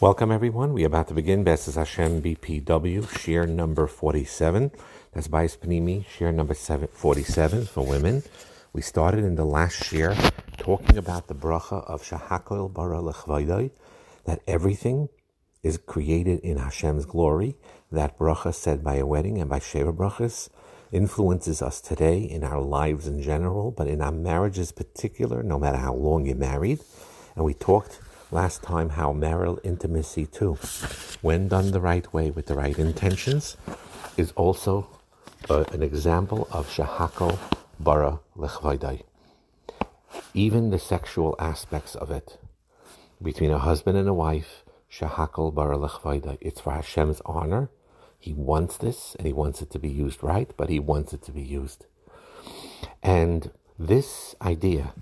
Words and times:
Welcome, 0.00 0.32
everyone. 0.32 0.72
We 0.72 0.84
are 0.84 0.86
about 0.86 1.08
to 1.08 1.14
begin 1.14 1.44
Besses 1.44 1.74
Hashem 1.74 2.22
BPW, 2.22 3.06
share 3.18 3.46
number 3.46 3.86
47. 3.86 4.70
That's 5.12 5.28
Bais 5.28 5.58
Panimi, 5.58 6.06
share 6.06 6.32
number 6.32 6.54
47 6.54 7.66
for 7.66 7.84
women. 7.84 8.22
We 8.72 8.80
started 8.80 9.24
in 9.24 9.34
the 9.34 9.44
last 9.44 9.84
share 9.84 10.14
talking 10.56 10.96
about 10.96 11.26
the 11.26 11.34
bracha 11.34 11.84
of 11.86 12.02
Shahakol 12.02 12.72
Bara 12.72 12.98
Lechvaydai, 12.98 13.72
that 14.24 14.40
everything 14.46 15.08
is 15.62 15.76
created 15.76 16.40
in 16.40 16.56
Hashem's 16.56 17.04
glory. 17.04 17.56
That 17.92 18.18
bracha 18.18 18.54
said 18.54 18.82
by 18.82 18.94
a 18.94 19.06
wedding 19.06 19.38
and 19.38 19.50
by 19.50 19.58
Sheva 19.58 19.94
brachas 19.94 20.48
influences 20.92 21.60
us 21.62 21.80
today 21.80 22.20
in 22.20 22.44
our 22.44 22.60
lives 22.60 23.06
in 23.06 23.20
general, 23.22 23.70
but 23.70 23.86
in 23.86 24.00
our 24.00 24.12
marriages 24.12 24.72
particular, 24.72 25.42
no 25.42 25.58
matter 25.58 25.78
how 25.78 25.94
long 25.94 26.26
you're 26.26 26.36
married. 26.36 26.80
And 27.36 27.44
we 27.44 27.54
talked 27.54 28.00
last 28.30 28.62
time 28.62 28.90
how 28.90 29.12
marital 29.12 29.60
intimacy 29.64 30.26
too, 30.26 30.54
when 31.20 31.48
done 31.48 31.70
the 31.72 31.80
right 31.80 32.12
way 32.12 32.30
with 32.30 32.46
the 32.46 32.54
right 32.54 32.78
intentions, 32.78 33.56
is 34.16 34.32
also 34.32 34.88
uh, 35.48 35.64
an 35.72 35.82
example 35.82 36.48
of 36.50 36.68
shahako 36.68 37.38
bara 37.78 38.20
lechvaydai. 38.36 39.02
Even 40.34 40.70
the 40.70 40.78
sexual 40.78 41.34
aspects 41.38 41.94
of 41.94 42.10
it, 42.10 42.38
between 43.22 43.50
a 43.50 43.58
husband 43.58 43.96
and 43.96 44.08
a 44.08 44.14
wife, 44.14 44.64
shahakol 44.90 45.54
bara 45.54 45.76
lechvaydai. 45.76 46.38
It's 46.40 46.60
for 46.60 46.72
Hashem's 46.72 47.20
honor. 47.26 47.70
He 48.18 48.32
wants 48.32 48.76
this, 48.76 49.14
and 49.16 49.26
he 49.26 49.32
wants 49.32 49.62
it 49.62 49.70
to 49.70 49.78
be 49.78 49.88
used 49.88 50.22
right, 50.22 50.50
but 50.56 50.68
he 50.68 50.78
wants 50.78 51.12
it 51.12 51.22
to 51.22 51.32
be 51.32 51.42
used. 51.42 51.86
And 53.02 53.50
this 53.78 54.34
idea 54.42 54.92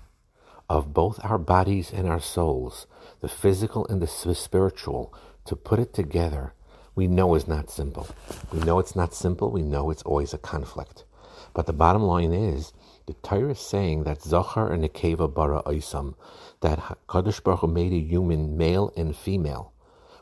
of 0.69 0.93
both 0.93 1.19
our 1.23 1.37
bodies 1.37 1.91
and 1.91 2.07
our 2.07 2.19
souls, 2.19 2.85
the 3.21 3.27
physical 3.27 3.87
and 3.87 4.01
the 4.01 4.07
spiritual, 4.07 5.13
to 5.45 5.55
put 5.55 5.79
it 5.79 5.93
together, 5.93 6.53
we 6.95 7.07
know 7.07 7.33
is 7.35 7.47
not 7.47 7.69
simple. 7.71 8.07
We 8.51 8.59
know 8.59 8.77
it's 8.79 8.95
not 8.95 9.13
simple. 9.13 9.51
We 9.51 9.61
know 9.61 9.89
it's 9.89 10.03
always 10.03 10.33
a 10.33 10.37
conflict. 10.37 11.05
But 11.53 11.65
the 11.65 11.73
bottom 11.73 12.03
line 12.03 12.33
is, 12.33 12.73
the 13.07 13.13
Torah 13.13 13.51
is 13.51 13.59
saying 13.59 14.03
that 14.03 14.21
Zachar 14.21 14.71
and 14.71 14.83
Nekeva 14.83 15.33
bara 15.33 15.63
Isam, 15.63 16.15
that 16.61 16.79
Kadosh 17.07 17.41
Baruch 17.41 17.61
Hu 17.61 17.67
made 17.67 17.93
a 17.93 17.99
human 17.99 18.57
male 18.57 18.93
and 18.95 19.15
female, 19.15 19.73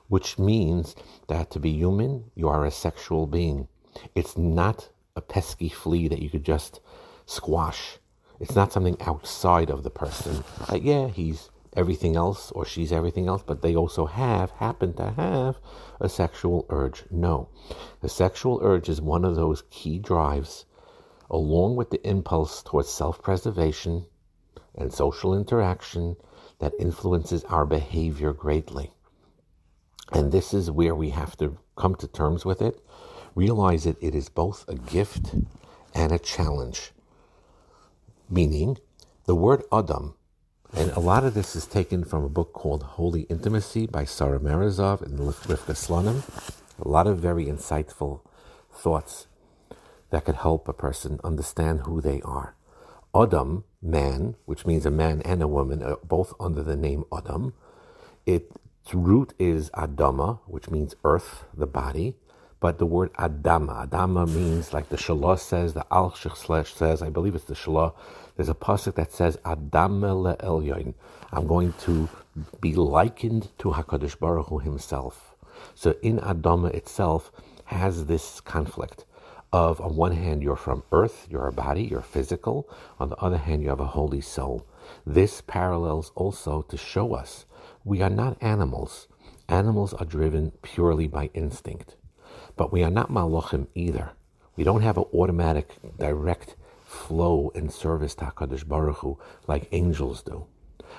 which 0.08 0.40
means 0.40 0.95
that 1.28 1.52
to 1.52 1.59
be 1.59 1.72
human, 1.72 2.31
you 2.36 2.48
are 2.48 2.64
a 2.64 2.72
sexual 2.72 3.28
being. 3.28 3.68
It's 4.16 4.38
not 4.38 4.90
a 5.16 5.22
pesky 5.22 5.68
flea 5.68 6.08
that 6.08 6.22
you 6.22 6.30
could 6.30 6.45
just 6.45 6.80
squash. 7.25 7.98
It's 8.40 8.56
not 8.56 8.72
something 8.72 8.98
outside 9.02 9.70
of 9.70 9.84
the 9.84 9.90
person. 9.90 10.44
Like, 10.70 10.84
yeah, 10.84 11.08
he's 11.08 11.50
everything 11.76 12.16
else 12.16 12.52
or 12.52 12.66
she's 12.66 12.92
everything 12.92 13.28
else, 13.28 13.44
but 13.46 13.62
they 13.62 13.76
also 13.76 14.06
have, 14.06 14.52
happen 14.52 14.94
to 14.94 15.12
have, 15.12 15.58
a 16.00 16.10
sexual 16.10 16.66
urge. 16.70 17.04
No. 17.10 17.50
The 18.02 18.10
sexual 18.10 18.60
urge 18.62 18.90
is 18.90 19.02
one 19.02 19.26
of 19.26 19.36
those 19.36 19.64
key 19.70 20.00
drives, 20.00 20.66
along 21.30 21.76
with 21.76 21.90
the 21.90 22.06
impulse 22.08 22.62
towards 22.64 22.90
self 22.90 23.22
preservation 23.22 24.06
and 24.76 24.94
social 24.94 25.36
interaction, 25.36 26.16
that 26.60 26.74
influences 26.80 27.44
our 27.46 27.66
behavior 27.66 28.34
greatly. 28.34 28.92
And 30.12 30.32
this 30.32 30.54
is 30.54 30.72
where 30.72 30.96
we 30.96 31.10
have 31.10 31.38
to 31.38 31.58
come 31.76 31.96
to 31.96 32.08
terms 32.08 32.46
with 32.46 32.62
it, 32.62 32.80
realize 33.36 33.84
that 33.84 34.02
it 34.02 34.16
is 34.16 34.30
both 34.30 34.66
a 34.68 34.76
gift 34.76 35.36
and 35.94 36.12
a 36.12 36.20
challenge 36.20 36.92
meaning 38.30 38.78
the 39.25 39.36
word 39.36 39.64
Adam, 39.72 40.16
and 40.73 40.92
a 40.92 41.00
lot 41.00 41.23
of 41.23 41.33
this 41.33 41.56
is 41.56 41.66
taken 41.66 42.03
from 42.03 42.23
a 42.23 42.30
book 42.30 42.53
called 42.53 42.84
Holy 42.84 43.22
Intimacy 43.23 43.88
by 43.88 44.03
Sarah 44.06 44.39
Morozow 44.39 45.02
and 45.02 45.19
Rivka 45.19 45.75
Slonim. 45.75 46.23
A 46.84 46.88
lot 46.88 47.08
of 47.08 47.19
very 47.19 47.45
insightful 47.45 48.22
thoughts 48.72 49.28
that 50.09 50.25
could 50.25 50.36
help 50.36 50.67
a 50.67 50.73
person 50.73 51.19
understand 51.23 51.81
who 51.81 52.02
they 52.02 52.22
are. 52.22 52.56
Adam, 53.16 53.63
man, 53.81 54.35
which 54.46 54.66
means 54.66 54.85
a 54.85 54.91
man 54.91 55.22
and 55.23 55.41
a 55.41 55.47
woman, 55.47 55.81
uh, 55.81 55.96
both 56.03 56.34
under 56.40 56.62
the 56.62 56.75
name 56.75 57.03
Adam. 57.16 57.53
Its 58.25 58.53
root 58.94 59.34
is 59.40 59.69
Adama, 59.72 60.40
which 60.46 60.69
means 60.69 60.96
earth, 61.03 61.46
the 61.56 61.68
body. 61.68 62.16
But 62.59 62.79
the 62.79 62.85
word 62.85 63.13
Adama, 63.13 63.88
Adama 63.88 64.28
means 64.28 64.73
like 64.73 64.90
the 64.90 64.97
Shalah 64.97 65.40
says, 65.40 65.73
the 65.73 65.85
Alshich 65.91 66.75
says, 66.75 67.01
I 67.01 67.09
believe 67.09 67.35
it's 67.35 67.44
the 67.45 67.53
Shalah. 67.53 67.94
There's 68.35 68.50
a 68.50 68.56
pasuk 68.56 68.95
that 68.95 69.12
says 69.13 69.38
Adama 69.45 70.38
le'elyon. 70.38 70.96
I'm 71.31 71.47
going 71.47 71.73
to 71.81 72.09
be 72.62 72.73
likened 72.73 73.50
to 73.59 73.72
Hakadosh 73.72 74.19
Baruch 74.19 74.47
Hu 74.47 74.59
himself. 74.59 75.35
So 75.75 75.96
in 76.01 76.19
Adama 76.19 76.73
itself 76.73 77.31
has 77.66 78.06
this 78.06 78.41
conflict 78.41 79.06
of 79.53 79.79
on 79.81 79.96
one 79.96 80.12
hand 80.13 80.44
you're 80.44 80.56
from 80.56 80.84
earth, 80.91 81.28
you're 81.29 81.47
a 81.47 81.53
body, 81.53 81.84
you're 81.84 82.01
physical. 82.01 82.69
On 83.00 83.09
the 83.09 83.17
other 83.17 83.38
hand, 83.38 83.63
you 83.63 83.69
have 83.69 83.79
a 83.79 83.85
holy 83.88 84.22
soul. 84.22 84.66
This 85.06 85.41
parallels 85.41 86.12
also 86.16 86.62
to 86.63 86.78
show 86.78 87.13
us 87.13 87.46
we 87.84 88.01
are 88.01 88.09
not 88.09 88.38
animals. 88.41 89.07
Animals 89.50 89.94
are 89.94 90.06
driven 90.06 90.51
purely 90.62 91.07
by 91.07 91.29
instinct. 91.34 91.96
But 92.57 92.73
we 92.73 92.84
are 92.84 92.91
not 92.91 93.12
malachim 93.12 93.68
either. 93.75 94.12
We 94.56 94.63
don't 94.63 94.81
have 94.81 94.97
an 94.97 95.06
automatic, 95.13 95.75
direct 95.97 96.56
flow 96.84 97.51
in 97.53 97.69
service 97.69 98.16
to 98.16 98.25
HaKadosh 98.25 98.68
Baruch 98.68 98.97
Hu 98.97 99.19
like 99.47 99.69
angels 99.72 100.23
do. 100.23 100.47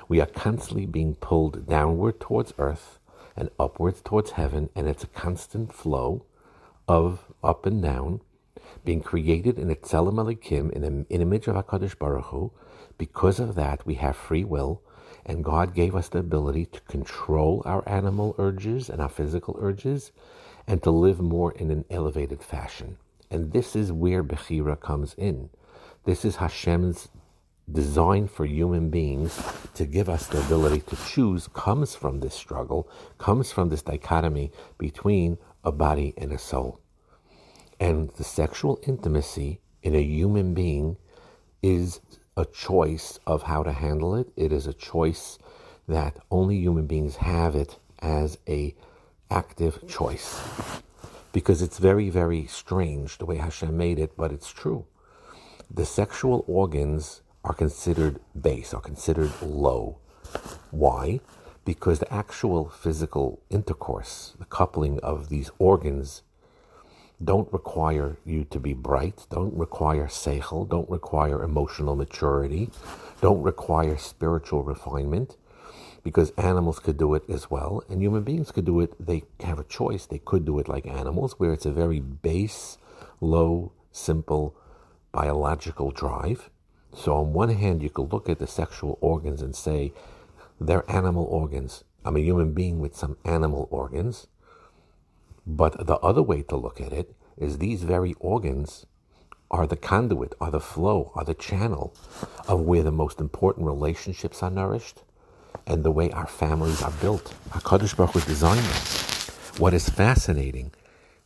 We 0.09 0.21
are 0.21 0.27
constantly 0.27 0.87
being 0.87 1.17
pulled 1.17 1.67
downward 1.67 2.21
towards 2.21 2.55
earth 2.59 3.01
and 3.37 3.51
upwards 3.59 4.01
towards 4.01 4.33
heaven, 4.33 4.71
and 4.75 4.89
it's 4.89 5.05
a 5.05 5.09
constant 5.09 5.73
flow 5.73 6.25
of 6.87 7.33
up 7.43 7.67
and 7.67 7.83
down, 7.83 8.21
being 8.85 9.01
created 9.01 9.59
in 9.59 9.71
a 9.71 9.75
Tzelem 9.75 10.15
Elokim, 10.15 10.71
in 10.73 10.85
an 10.85 11.07
image 11.11 11.49
of 11.49 11.57
HaKadosh 11.57 11.99
Baruch 11.99 12.27
Hu. 12.27 12.53
Because 12.97 13.41
of 13.41 13.55
that, 13.55 13.85
we 13.87 13.95
have 13.95 14.17
free 14.17 14.45
will, 14.45 14.83
and 15.25 15.45
God 15.45 15.75
gave 15.75 15.95
us 15.95 16.09
the 16.09 16.19
ability 16.19 16.67
to 16.67 16.81
control 16.83 17.63
our 17.65 17.87
animal 17.89 18.35
urges 18.39 18.89
and 18.89 19.01
our 19.01 19.09
physical 19.09 19.57
urges, 19.61 20.13
and 20.69 20.83
to 20.83 20.91
live 20.91 21.19
more 21.19 21.51
in 21.53 21.71
an 21.71 21.85
elevated 21.91 22.43
fashion. 22.43 22.99
And 23.31 23.53
this 23.53 23.75
is 23.75 23.91
where 23.91 24.23
Bechira 24.23 24.79
comes 24.79 25.15
in. 25.15 25.49
This 26.05 26.25
is 26.25 26.37
Hashem's 26.37 27.09
design 27.71 28.29
for 28.29 28.45
human 28.47 28.91
beings 28.91 29.43
to 29.75 29.87
give 29.87 30.09
us 30.09 30.27
the 30.27 30.41
ability 30.41 30.81
to 30.81 30.97
choose 30.97 31.49
comes 31.49 31.95
from 31.95 32.21
this 32.21 32.35
struggle, 32.35 32.89
comes 33.17 33.51
from 33.51 33.71
this 33.71 33.83
dichotomy 33.83 34.53
between 34.77 35.39
a 35.65 35.73
body 35.73 36.15
and 36.19 36.33
a 36.33 36.39
soul. 36.39 36.81
And 37.81 38.11
the 38.17 38.25
sexual 38.25 38.79
intimacy 38.87 39.61
in 39.83 39.95
a 39.95 40.03
human 40.03 40.53
being 40.53 40.97
is 41.63 42.01
a 42.37 42.45
choice 42.45 43.19
of 43.27 43.43
how 43.43 43.63
to 43.63 43.73
handle 43.73 44.15
it. 44.15 44.29
It 44.37 44.53
is 44.53 44.67
a 44.67 44.73
choice 44.75 45.39
that 45.87 46.19
only 46.31 46.57
human 46.57 46.87
beings 46.87 47.17
have 47.17 47.55
it 47.55 47.79
as 48.01 48.39
a 48.47 48.75
active 49.31 49.87
choice. 49.89 50.41
Because 51.33 51.63
it's 51.63 51.79
very, 51.79 52.11
very 52.11 52.47
strange 52.47 53.19
the 53.19 53.27
way 53.27 53.37
Hashem 53.37 53.77
made 53.77 53.99
it, 53.99 54.17
but 54.17 54.33
it's 54.33 54.51
true. 54.51 54.87
The 55.71 55.85
sexual 55.85 56.45
organs 56.47 57.23
are 57.45 57.55
considered 57.55 58.21
base, 58.41 58.73
are 58.73 58.81
considered 58.81 59.33
low. 59.43 59.99
Why? 60.71 61.21
Because 61.65 61.99
the 61.99 62.13
actual 62.13 62.69
physical 62.71 63.41
intercourse, 63.51 64.35
the 64.39 64.47
coupling 64.47 64.99
of 65.01 65.29
these 65.29 65.51
organs, 65.59 66.23
don't 67.23 67.53
require 67.53 68.17
you 68.25 68.45
to 68.45 68.61
be 68.61 68.73
bright, 68.73 69.27
don't 69.29 69.55
require 69.55 70.07
seichel, 70.07 70.69
don't 70.69 70.89
require 70.89 71.43
emotional 71.43 71.97
maturity, 71.97 72.71
don't 73.21 73.43
require 73.43 73.97
spiritual 73.97 74.63
refinement 74.63 75.37
because 76.09 76.31
animals 76.39 76.79
could 76.79 76.97
do 76.97 77.13
it 77.13 77.23
as 77.29 77.51
well, 77.51 77.83
and 77.91 78.01
human 78.01 78.23
beings 78.23 78.51
could 78.51 78.65
do 78.65 78.81
it. 78.81 78.95
They 78.99 79.25
have 79.41 79.59
a 79.59 79.65
choice. 79.65 80.07
They 80.07 80.17
could 80.17 80.47
do 80.47 80.59
it 80.59 80.67
like 80.67 80.87
animals, 80.87 81.39
where 81.39 81.53
it's 81.53 81.67
a 81.67 81.71
very 81.71 82.01
base, 82.01 82.79
low, 83.21 83.73
simple 83.93 84.57
biological 85.13 85.91
drive. 85.91 86.49
So, 86.95 87.15
on 87.15 87.35
one 87.35 87.51
hand, 87.51 87.83
you 87.83 87.91
could 87.91 88.11
look 88.11 88.31
at 88.31 88.39
the 88.39 88.47
sexual 88.47 88.97
organs 89.03 89.43
and 89.43 89.55
say, 89.55 89.93
they're 90.59 90.91
animal 90.91 91.25
organs. 91.25 91.85
I'm 92.07 92.17
a 92.17 92.21
human 92.21 92.55
being 92.55 92.81
with 92.81 92.97
some 92.97 93.19
animal 93.27 93.69
organs. 93.71 94.29
But 95.47 95.87
the 95.87 95.99
other 95.99 96.23
way 96.23 96.41
to 96.45 96.57
look 96.57 96.81
at 96.81 96.95
it 96.95 97.15
is 97.37 97.59
these 97.59 97.83
very 97.83 98.15
organs 98.19 98.87
are 99.51 99.67
the 99.67 99.77
conduit, 99.77 100.35
are 100.41 100.51
the 100.51 100.59
flow, 100.59 101.13
are 101.15 101.25
the 101.25 101.35
channel 101.35 101.95
of 102.49 102.63
where 102.63 102.83
the 102.83 102.91
most 102.91 103.21
important 103.21 103.67
relationships 103.67 104.43
are 104.43 104.51
nourished, 104.51 105.03
and 105.69 105.85
the 105.85 105.91
way 105.91 106.11
our 106.11 106.27
families 106.27 106.83
are 106.83 106.91
built. 107.01 107.35
HaKadosh 107.51 107.97
Baruch 107.97 108.15
Hu 108.15 108.21
designed 108.23 108.61
them. 108.61 108.83
What 109.59 109.75
is 109.75 109.89
fascinating, 109.89 110.73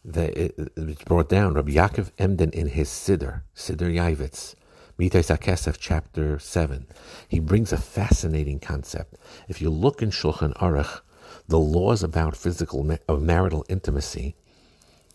the, 0.04 0.52
it's 0.76 1.04
brought 1.04 1.28
down, 1.28 1.54
Rabbi 1.54 1.72
Yaakov 1.72 2.10
Emden 2.18 2.50
in 2.50 2.68
his 2.68 2.88
Siddur, 2.88 3.42
Siddur 3.54 3.92
Yavitz, 3.94 4.54
Mitais 4.98 5.34
HaKesef, 5.34 5.76
chapter 5.78 6.38
7, 6.38 6.86
he 7.28 7.38
brings 7.38 7.72
a 7.72 7.76
fascinating 7.76 8.58
concept. 8.58 9.14
If 9.48 9.62
you 9.62 9.70
look 9.70 10.02
in 10.02 10.10
Shulchan 10.10 10.56
Aruch, 10.58 11.00
the 11.48 11.58
laws 11.58 12.02
about 12.02 12.36
physical 12.36 12.90
of 13.08 13.22
marital 13.22 13.64
intimacy 13.68 14.34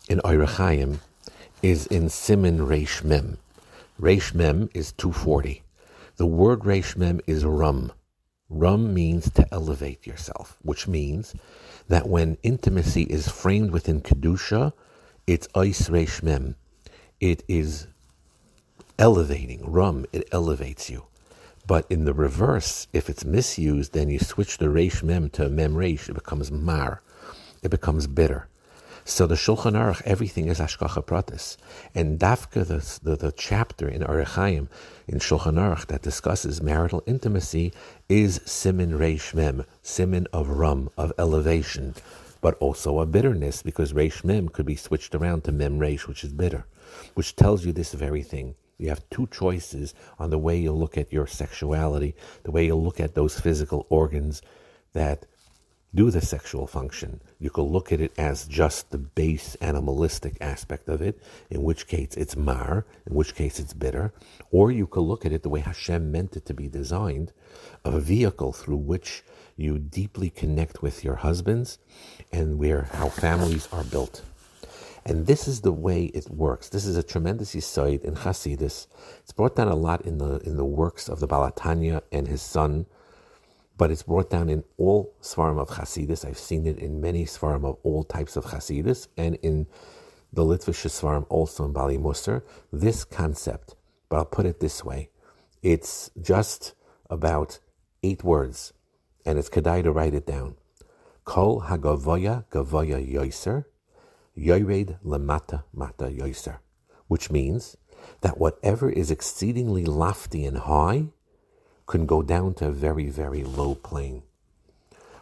in 0.09 0.19
Oirachayim 0.19 0.99
is 1.61 1.85
in 1.87 2.09
Simin 2.09 2.59
Reish 2.59 3.03
Mem. 3.03 3.37
Reish 3.99 4.33
Mem 4.33 4.69
is 4.73 4.91
240. 4.93 5.63
The 6.17 6.25
word 6.25 6.61
Reish 6.61 6.95
Mem 6.95 7.19
is 7.27 7.43
rum. 7.43 7.91
Rum 8.49 8.93
means 8.93 9.29
to 9.31 9.45
elevate 9.53 10.07
yourself, 10.07 10.57
which 10.61 10.87
means 10.87 11.35
that 11.87 12.07
when 12.07 12.37
intimacy 12.43 13.03
is 13.03 13.27
framed 13.27 13.71
within 13.71 14.01
Kedusha, 14.01 14.73
it's 15.25 15.47
Ois 15.49 16.23
Mem. 16.23 16.55
It 17.19 17.43
is 17.47 17.87
elevating. 18.97 19.69
Rum, 19.69 20.05
it 20.13 20.27
elevates 20.31 20.89
you. 20.89 21.05
But 21.65 21.85
in 21.89 22.05
the 22.05 22.13
reverse, 22.13 22.87
if 22.93 23.09
it's 23.09 23.25
misused, 23.25 23.91
then 23.91 24.09
you 24.09 24.19
switch 24.19 24.57
the 24.57 24.67
Reish 24.67 25.03
Mem 25.03 25.29
to 25.31 25.49
Mem 25.49 25.73
Reish, 25.73 26.07
it 26.07 26.13
becomes 26.13 26.49
Mar. 26.49 27.01
It 27.61 27.71
becomes 27.71 28.07
bitter. 28.07 28.47
So 29.09 29.25
the 29.25 29.35
Shulchan 29.35 29.71
Aruch, 29.71 30.01
everything 30.01 30.47
is 30.47 30.59
Hashgacha 30.59 31.05
Pratis. 31.05 31.55
And 31.95 32.19
Dafka, 32.19 32.67
the, 32.67 32.99
the, 33.01 33.15
the 33.15 33.31
chapter 33.31 33.87
in 33.87 34.01
Aruchayim, 34.01 34.67
in 35.07 35.19
Shulchan 35.19 35.53
Aruch, 35.53 35.87
that 35.87 36.01
discusses 36.01 36.61
marital 36.61 37.01
intimacy, 37.07 37.71
is 38.09 38.41
Simin 38.43 38.91
Reish 38.91 39.33
Mem, 39.33 39.63
Simin 39.81 40.27
of 40.33 40.49
rum, 40.49 40.89
of 40.97 41.13
elevation, 41.17 41.95
but 42.41 42.55
also 42.55 42.99
a 42.99 43.05
bitterness, 43.05 43.63
because 43.63 43.93
Reish 43.93 44.25
Mem 44.25 44.49
could 44.49 44.65
be 44.65 44.75
switched 44.75 45.15
around 45.15 45.45
to 45.45 45.53
Mem 45.53 45.79
Reish, 45.79 46.05
which 46.05 46.25
is 46.25 46.33
bitter, 46.33 46.65
which 47.13 47.37
tells 47.37 47.65
you 47.65 47.71
this 47.71 47.93
very 47.93 48.23
thing. 48.23 48.55
You 48.77 48.89
have 48.89 49.09
two 49.09 49.27
choices 49.31 49.93
on 50.19 50.31
the 50.31 50.37
way 50.37 50.59
you 50.59 50.73
look 50.73 50.97
at 50.97 51.13
your 51.13 51.27
sexuality, 51.27 52.13
the 52.43 52.51
way 52.51 52.65
you 52.65 52.75
look 52.75 52.99
at 52.99 53.15
those 53.15 53.39
physical 53.39 53.87
organs 53.89 54.41
that 54.91 55.25
do 55.97 56.11
the 56.11 56.21
sexual 56.21 56.67
function. 56.67 57.19
You 57.39 57.49
could 57.49 57.63
look 57.63 57.91
at 57.91 57.99
it 57.99 58.13
as 58.19 58.45
just 58.45 58.91
the 58.91 58.99
base 58.99 59.55
animalistic 59.61 60.37
aspect 60.39 60.87
of 60.89 61.01
it, 61.01 61.19
in 61.49 61.63
which 61.63 61.87
case 61.87 62.13
it's 62.15 62.35
mar, 62.35 62.85
in 63.07 63.15
which 63.15 63.33
case 63.33 63.59
it's 63.59 63.73
bitter. 63.73 64.13
Or 64.51 64.71
you 64.71 64.85
could 64.85 65.01
look 65.01 65.25
at 65.25 65.33
it 65.33 65.41
the 65.41 65.49
way 65.49 65.61
Hashem 65.61 66.11
meant 66.11 66.35
it 66.35 66.45
to 66.45 66.53
be 66.53 66.67
designed, 66.67 67.33
a 67.83 67.99
vehicle 67.99 68.53
through 68.53 68.77
which 68.77 69.23
you 69.55 69.79
deeply 69.79 70.29
connect 70.29 70.83
with 70.83 71.03
your 71.03 71.15
husbands 71.15 71.79
and 72.31 72.59
where 72.59 72.83
how 72.93 73.09
families 73.09 73.67
are 73.71 73.83
built. 73.83 74.21
And 75.03 75.25
this 75.25 75.47
is 75.47 75.61
the 75.61 75.71
way 75.71 76.05
it 76.13 76.29
works. 76.29 76.69
This 76.69 76.85
is 76.85 76.95
a 76.95 77.01
tremendous 77.01 77.55
insight 77.55 78.03
in 78.03 78.13
Hasidus. 78.13 78.85
It's 79.23 79.33
brought 79.33 79.55
down 79.55 79.69
a 79.69 79.75
lot 79.75 80.05
in 80.05 80.19
the 80.19 80.37
in 80.41 80.57
the 80.57 80.65
works 80.65 81.09
of 81.09 81.21
the 81.21 81.27
Balatanya 81.27 82.01
and 82.11 82.27
his 82.27 82.43
son 82.43 82.85
but 83.77 83.91
it's 83.91 84.03
brought 84.03 84.29
down 84.29 84.49
in 84.49 84.63
all 84.77 85.13
Svarim 85.21 85.59
of 85.59 85.69
Chasidus. 85.69 86.25
I've 86.25 86.37
seen 86.37 86.65
it 86.65 86.79
in 86.79 86.99
many 86.99 87.25
Svarim 87.25 87.63
of 87.65 87.77
all 87.83 88.03
types 88.03 88.35
of 88.35 88.45
Chasidus, 88.45 89.07
and 89.15 89.35
in 89.35 89.67
the 90.33 90.43
Litvish 90.43 90.85
Svarim 90.87 91.25
also 91.29 91.65
in 91.65 91.73
Bali 91.73 91.97
Musar, 91.97 92.41
this 92.73 93.03
concept. 93.03 93.75
But 94.09 94.17
I'll 94.17 94.25
put 94.25 94.45
it 94.45 94.59
this 94.59 94.83
way 94.83 95.09
it's 95.61 96.09
just 96.19 96.73
about 97.09 97.59
eight 98.03 98.23
words, 98.23 98.73
and 99.25 99.37
it's 99.37 99.49
Kedai 99.49 99.83
to 99.83 99.91
write 99.91 100.13
it 100.13 100.25
down. 100.25 100.55
Kol 101.23 101.61
Hagavoya 101.61 102.45
Gavoya 102.49 102.99
Yoiser, 103.05 103.65
Yoired 104.35 104.97
Lemata 105.05 105.63
Mata 105.73 106.05
Yoiser, 106.05 106.59
which 107.07 107.29
means 107.29 107.75
that 108.21 108.37
whatever 108.37 108.89
is 108.89 109.11
exceedingly 109.11 109.83
lofty 109.83 110.45
and 110.45 110.57
high 110.59 111.07
can 111.87 112.05
go 112.05 112.21
down 112.21 112.53
to 112.53 112.67
a 112.67 112.71
very, 112.71 113.09
very 113.09 113.43
low 113.43 113.75
plane. 113.75 114.21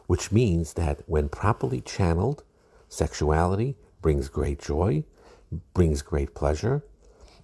Which 0.08 0.32
means 0.32 0.74
that 0.74 1.02
when 1.08 1.30
properly 1.30 1.82
channeled, 1.82 2.44
sexuality 2.90 3.76
brings 4.02 4.30
great 4.30 4.60
joy, 4.60 5.04
brings 5.74 6.02
great 6.02 6.36
pleasure, 6.36 6.84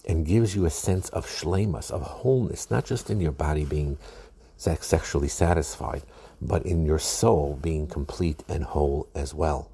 and 0.08 0.26
gives 0.26 0.56
you 0.56 0.66
a 0.66 0.70
sense 0.70 1.10
of 1.10 1.26
shlemus, 1.26 1.92
of 1.92 2.02
wholeness, 2.02 2.72
not 2.72 2.86
just 2.86 3.10
in 3.10 3.22
your 3.22 3.32
body 3.32 3.66
being 3.66 3.98
sex- 4.58 4.88
sexually 4.88 5.28
satisfied, 5.28 6.04
but 6.42 6.66
in 6.66 6.86
your 6.86 7.00
soul 7.00 7.58
being 7.62 7.88
complete 7.88 8.44
and 8.48 8.64
whole 8.64 9.08
as 9.14 9.34
well. 9.34 9.70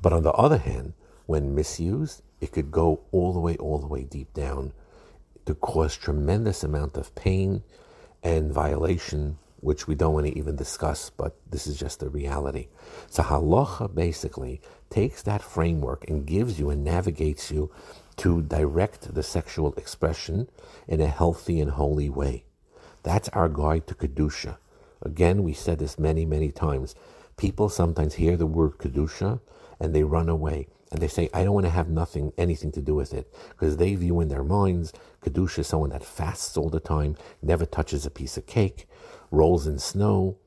But 0.00 0.12
on 0.12 0.22
the 0.22 0.32
other 0.32 0.58
hand, 0.58 0.94
when 1.26 1.54
misused, 1.54 2.22
it 2.40 2.52
could 2.52 2.70
go 2.70 3.00
all 3.12 3.32
the 3.32 3.40
way, 3.40 3.56
all 3.56 3.78
the 3.78 3.86
way 3.86 4.04
deep 4.04 4.32
down 4.32 4.72
to 5.46 5.54
cause 5.54 5.96
tremendous 5.96 6.64
amount 6.64 6.96
of 6.96 7.14
pain, 7.14 7.62
and 8.26 8.52
violation, 8.52 9.38
which 9.60 9.86
we 9.86 9.94
don't 9.94 10.12
want 10.12 10.26
to 10.26 10.36
even 10.36 10.56
discuss, 10.56 11.10
but 11.10 11.36
this 11.48 11.68
is 11.68 11.78
just 11.78 12.00
the 12.00 12.08
reality. 12.08 12.66
So 13.08 13.22
halacha 13.22 13.94
basically 13.94 14.60
takes 14.90 15.22
that 15.22 15.42
framework 15.42 16.10
and 16.10 16.26
gives 16.26 16.58
you 16.58 16.68
and 16.70 16.82
navigates 16.82 17.52
you 17.52 17.70
to 18.16 18.42
direct 18.42 19.14
the 19.14 19.22
sexual 19.22 19.72
expression 19.74 20.48
in 20.88 21.00
a 21.00 21.06
healthy 21.06 21.60
and 21.60 21.70
holy 21.70 22.08
way. 22.08 22.44
That's 23.04 23.28
our 23.28 23.48
guide 23.48 23.86
to 23.86 23.94
Kedusha. 23.94 24.56
Again, 25.02 25.44
we 25.44 25.52
said 25.52 25.78
this 25.78 25.96
many, 25.96 26.24
many 26.24 26.50
times. 26.50 26.96
People 27.36 27.68
sometimes 27.68 28.14
hear 28.14 28.36
the 28.36 28.46
word 28.46 28.78
Kedusha 28.78 29.38
and 29.78 29.94
they 29.94 30.02
run 30.02 30.28
away 30.28 30.66
and 30.90 31.00
they 31.00 31.08
say, 31.08 31.28
I 31.32 31.44
don't 31.44 31.54
want 31.54 31.66
to 31.66 31.70
have 31.70 31.88
nothing, 31.88 32.32
anything 32.36 32.72
to 32.72 32.80
do 32.80 32.94
with 32.94 33.14
it, 33.14 33.32
because 33.50 33.76
they 33.76 33.94
view 33.94 34.20
in 34.20 34.28
their 34.28 34.44
minds 34.44 34.92
Kedusha 35.26 35.60
is 35.60 35.66
someone 35.66 35.90
that 35.90 36.04
fasts 36.04 36.56
all 36.56 36.68
the 36.70 36.80
time, 36.80 37.16
never 37.42 37.66
touches 37.66 38.06
a 38.06 38.10
piece 38.10 38.36
of 38.36 38.46
cake, 38.46 38.86
rolls 39.30 39.66
in 39.66 39.78
snow, 39.78 40.38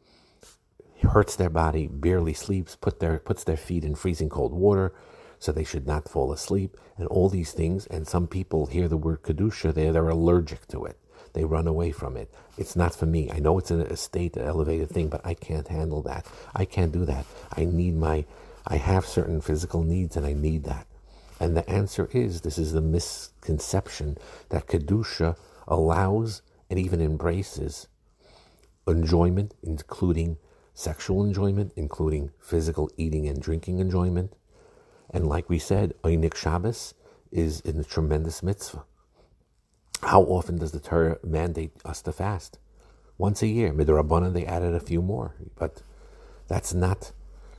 hurts 1.01 1.35
their 1.35 1.49
body, 1.49 1.87
barely 1.87 2.33
sleeps, 2.33 2.75
put 2.75 2.99
their, 2.99 3.19
puts 3.19 3.43
their 3.43 3.57
feet 3.57 3.83
in 3.83 3.95
freezing 3.95 4.29
cold 4.29 4.53
water, 4.53 4.93
so 5.37 5.51
they 5.51 5.63
should 5.63 5.87
not 5.87 6.09
fall 6.09 6.31
asleep, 6.31 6.77
and 6.97 7.07
all 7.07 7.29
these 7.29 7.51
things. 7.51 7.85
And 7.87 8.07
some 8.07 8.27
people 8.27 8.67
hear 8.67 8.87
the 8.87 8.97
word 8.97 9.23
Kedusha, 9.23 9.73
they're, 9.73 9.91
they're 9.91 10.09
allergic 10.09 10.67
to 10.67 10.85
it. 10.85 10.97
They 11.33 11.45
run 11.45 11.67
away 11.67 11.91
from 11.91 12.17
it. 12.17 12.33
It's 12.57 12.75
not 12.75 12.95
for 12.95 13.05
me. 13.05 13.29
I 13.31 13.39
know 13.39 13.57
it's 13.57 13.71
in 13.71 13.81
a 13.81 13.95
state, 13.95 14.35
an 14.35 14.45
elevated 14.45 14.89
thing, 14.89 15.09
but 15.09 15.21
I 15.25 15.33
can't 15.33 15.67
handle 15.67 16.01
that. 16.03 16.25
I 16.55 16.65
can't 16.65 16.91
do 16.91 17.05
that. 17.05 17.25
I 17.55 17.65
need 17.65 17.95
my 17.95 18.25
I 18.67 18.77
have 18.77 19.05
certain 19.05 19.41
physical 19.41 19.83
needs 19.83 20.15
and 20.15 20.25
I 20.25 20.33
need 20.33 20.63
that. 20.65 20.85
And 21.39 21.55
the 21.55 21.67
answer 21.69 22.09
is 22.11 22.41
this 22.41 22.57
is 22.57 22.73
the 22.73 22.81
misconception 22.81 24.17
that 24.49 24.67
Kedusha 24.67 25.37
allows 25.67 26.41
and 26.69 26.77
even 26.77 27.01
embraces 27.01 27.87
enjoyment, 28.87 29.53
including 29.63 30.37
sexual 30.73 31.23
enjoyment, 31.23 31.71
including 31.75 32.31
physical 32.39 32.89
eating 32.97 33.27
and 33.27 33.41
drinking 33.41 33.79
enjoyment. 33.79 34.33
And 35.09 35.27
like 35.27 35.49
we 35.49 35.59
said, 35.59 35.93
Einik 36.03 36.35
Shabbos 36.35 36.93
is 37.31 37.61
in 37.61 37.79
a 37.79 37.83
tremendous 37.83 38.43
mitzvah. 38.43 38.83
How 40.01 40.21
often 40.23 40.57
does 40.57 40.71
the 40.71 40.79
Torah 40.79 41.17
mandate 41.23 41.71
us 41.83 42.01
to 42.03 42.11
fast? 42.11 42.57
Once 43.17 43.41
a 43.41 43.47
year. 43.47 43.73
Midrabanan, 43.73 44.33
they 44.33 44.45
added 44.45 44.73
a 44.73 44.79
few 44.79 45.01
more. 45.01 45.35
But 45.57 45.81
that's 46.47 46.73
not 46.73 47.11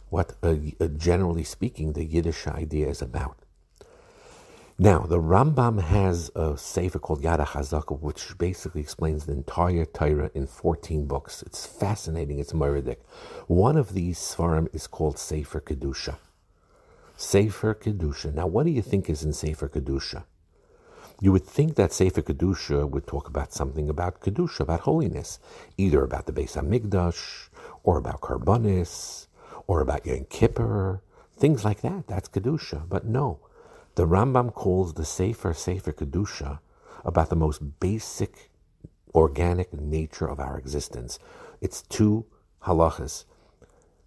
what, 0.09 0.35
uh, 0.43 0.57
uh, 0.81 0.87
generally 0.89 1.45
speaking, 1.45 1.93
the 1.93 2.05
Yiddish 2.05 2.47
idea 2.47 2.89
is 2.89 3.03
about. 3.03 3.40
Now, 4.83 5.01
the 5.01 5.19
Rambam 5.19 5.83
has 5.83 6.31
a 6.35 6.57
sefer 6.57 6.99
called 6.99 7.23
Yad 7.23 7.45
HaChazaka, 7.45 8.01
which 8.01 8.39
basically 8.39 8.81
explains 8.81 9.27
the 9.27 9.33
entire 9.33 9.85
Torah 9.85 10.31
in 10.33 10.47
14 10.47 11.05
books. 11.05 11.43
It's 11.43 11.67
fascinating. 11.67 12.39
It's 12.39 12.55
meridic. 12.55 13.03
One 13.47 13.77
of 13.77 13.93
these 13.93 14.19
svarim 14.19 14.75
is 14.75 14.87
called 14.87 15.19
Sefer 15.19 15.61
Kedusha. 15.61 16.17
Sefer 17.15 17.75
Kedusha. 17.75 18.33
Now, 18.33 18.47
what 18.47 18.65
do 18.65 18.71
you 18.73 18.81
think 18.81 19.11
is 19.11 19.23
in 19.23 19.35
Sefer 19.35 19.69
Kedusha? 19.69 20.25
You 21.21 21.33
would 21.33 21.47
think 21.47 21.75
that 21.75 21.93
Sefer 21.93 22.23
Kedusha 22.23 22.89
would 22.89 23.07
talk 23.07 23.29
about 23.29 23.53
something 23.53 23.91
about 23.91 24.23
Kedusha, 24.23 24.61
about 24.61 24.81
holiness, 24.81 25.39
either 25.77 26.03
about 26.03 26.25
the 26.25 26.33
Beis 26.33 26.57
Hamikdash, 26.57 27.51
or 27.83 27.99
about 27.99 28.23
Karbonis, 28.23 29.27
or 29.67 29.83
about 29.83 30.07
Yom 30.07 30.25
Kippur, 30.31 31.03
things 31.37 31.67
like 31.67 31.83
that. 31.83 32.07
That's 32.07 32.31
Kedusha. 32.31 32.89
But 32.89 33.05
no, 33.05 33.41
the 34.01 34.07
Rambam 34.07 34.51
calls 34.55 34.95
the 34.95 35.05
Sefer 35.05 35.53
Sefer 35.53 35.93
Kedusha 35.93 36.61
about 37.05 37.29
the 37.29 37.37
most 37.37 37.81
basic 37.81 38.51
organic 39.15 39.75
nature 39.75 40.27
of 40.27 40.41
our 40.41 40.57
existence. 40.57 41.19
It's 41.61 41.83
two 41.83 42.25
halachas. 42.63 43.27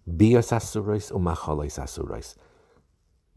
Bias 0.04 0.50
asurais 0.50 1.12
umachalais 1.12 1.78
asurais. 1.78 2.34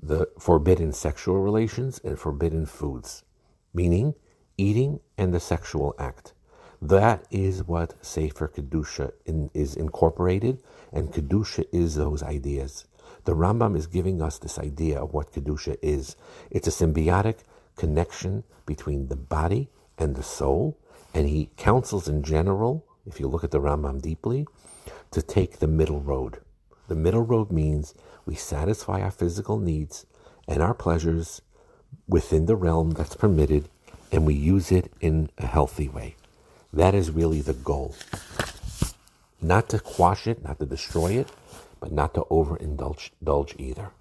The 0.02 0.30
forbidden 0.40 0.94
sexual 0.94 1.44
relations 1.44 2.02
and 2.04 2.18
forbidden 2.18 2.66
foods, 2.66 3.24
meaning 3.72 4.16
eating 4.58 5.00
and 5.16 5.36
the 5.36 5.40
sexual 5.40 5.94
act. 6.00 6.34
That 6.82 7.28
is 7.30 7.66
what 7.66 8.04
Sefer 8.04 8.48
Kedusha 8.48 9.12
in, 9.28 9.52
is 9.54 9.76
incorporated, 9.76 10.64
and 10.92 11.14
Kedusha 11.14 11.66
is 11.72 11.94
those 11.94 12.24
ideas. 12.24 12.87
The 13.28 13.36
Rambam 13.36 13.76
is 13.76 13.88
giving 13.88 14.22
us 14.22 14.38
this 14.38 14.58
idea 14.58 15.02
of 15.02 15.14
what 15.14 15.34
Kedusha 15.34 15.76
is. 15.82 16.16
It's 16.50 16.70
a 16.70 16.72
symbiotic 16.72 17.40
connection 17.76 18.46
between 18.66 19.10
the 19.10 19.18
body 19.18 19.68
and 19.98 20.16
the 20.16 20.24
soul, 20.24 20.78
and 21.14 21.28
he 21.28 21.50
counsels 21.58 22.08
in 22.08 22.24
general, 22.24 22.86
if 23.06 23.20
you 23.20 23.28
look 23.28 23.44
at 23.44 23.52
the 23.52 23.60
Rambam 23.60 24.02
deeply, 24.02 24.48
to 25.12 25.22
take 25.22 25.60
the 25.60 25.68
middle 25.68 26.00
road. 26.00 26.40
The 26.88 26.96
middle 26.96 27.22
road 27.22 27.52
means 27.52 27.94
we 28.26 28.36
satisfy 28.36 29.02
our 29.02 29.12
physical 29.12 29.60
needs 29.60 30.06
and 30.48 30.64
our 30.64 30.74
pleasures 30.74 31.42
within 32.08 32.46
the 32.46 32.56
realm 32.56 32.92
that's 32.92 33.18
permitted 33.18 33.68
and 34.10 34.26
we 34.26 34.36
use 34.36 34.72
it 34.72 34.90
in 35.02 35.32
a 35.38 35.48
healthy 35.48 35.90
way. 35.90 36.16
That 36.72 36.96
is 36.96 37.12
really 37.12 37.42
the 37.42 37.54
goal. 37.54 37.94
Not 39.42 39.68
to 39.70 39.80
quash 39.80 40.28
it, 40.28 40.46
not 40.46 40.60
to 40.60 40.66
destroy 40.66 41.12
it, 41.12 41.28
but 41.80 41.92
not 41.92 42.14
to 42.14 42.22
overindulge 42.30 43.12
indulge 43.20 43.56
either. 43.58 43.92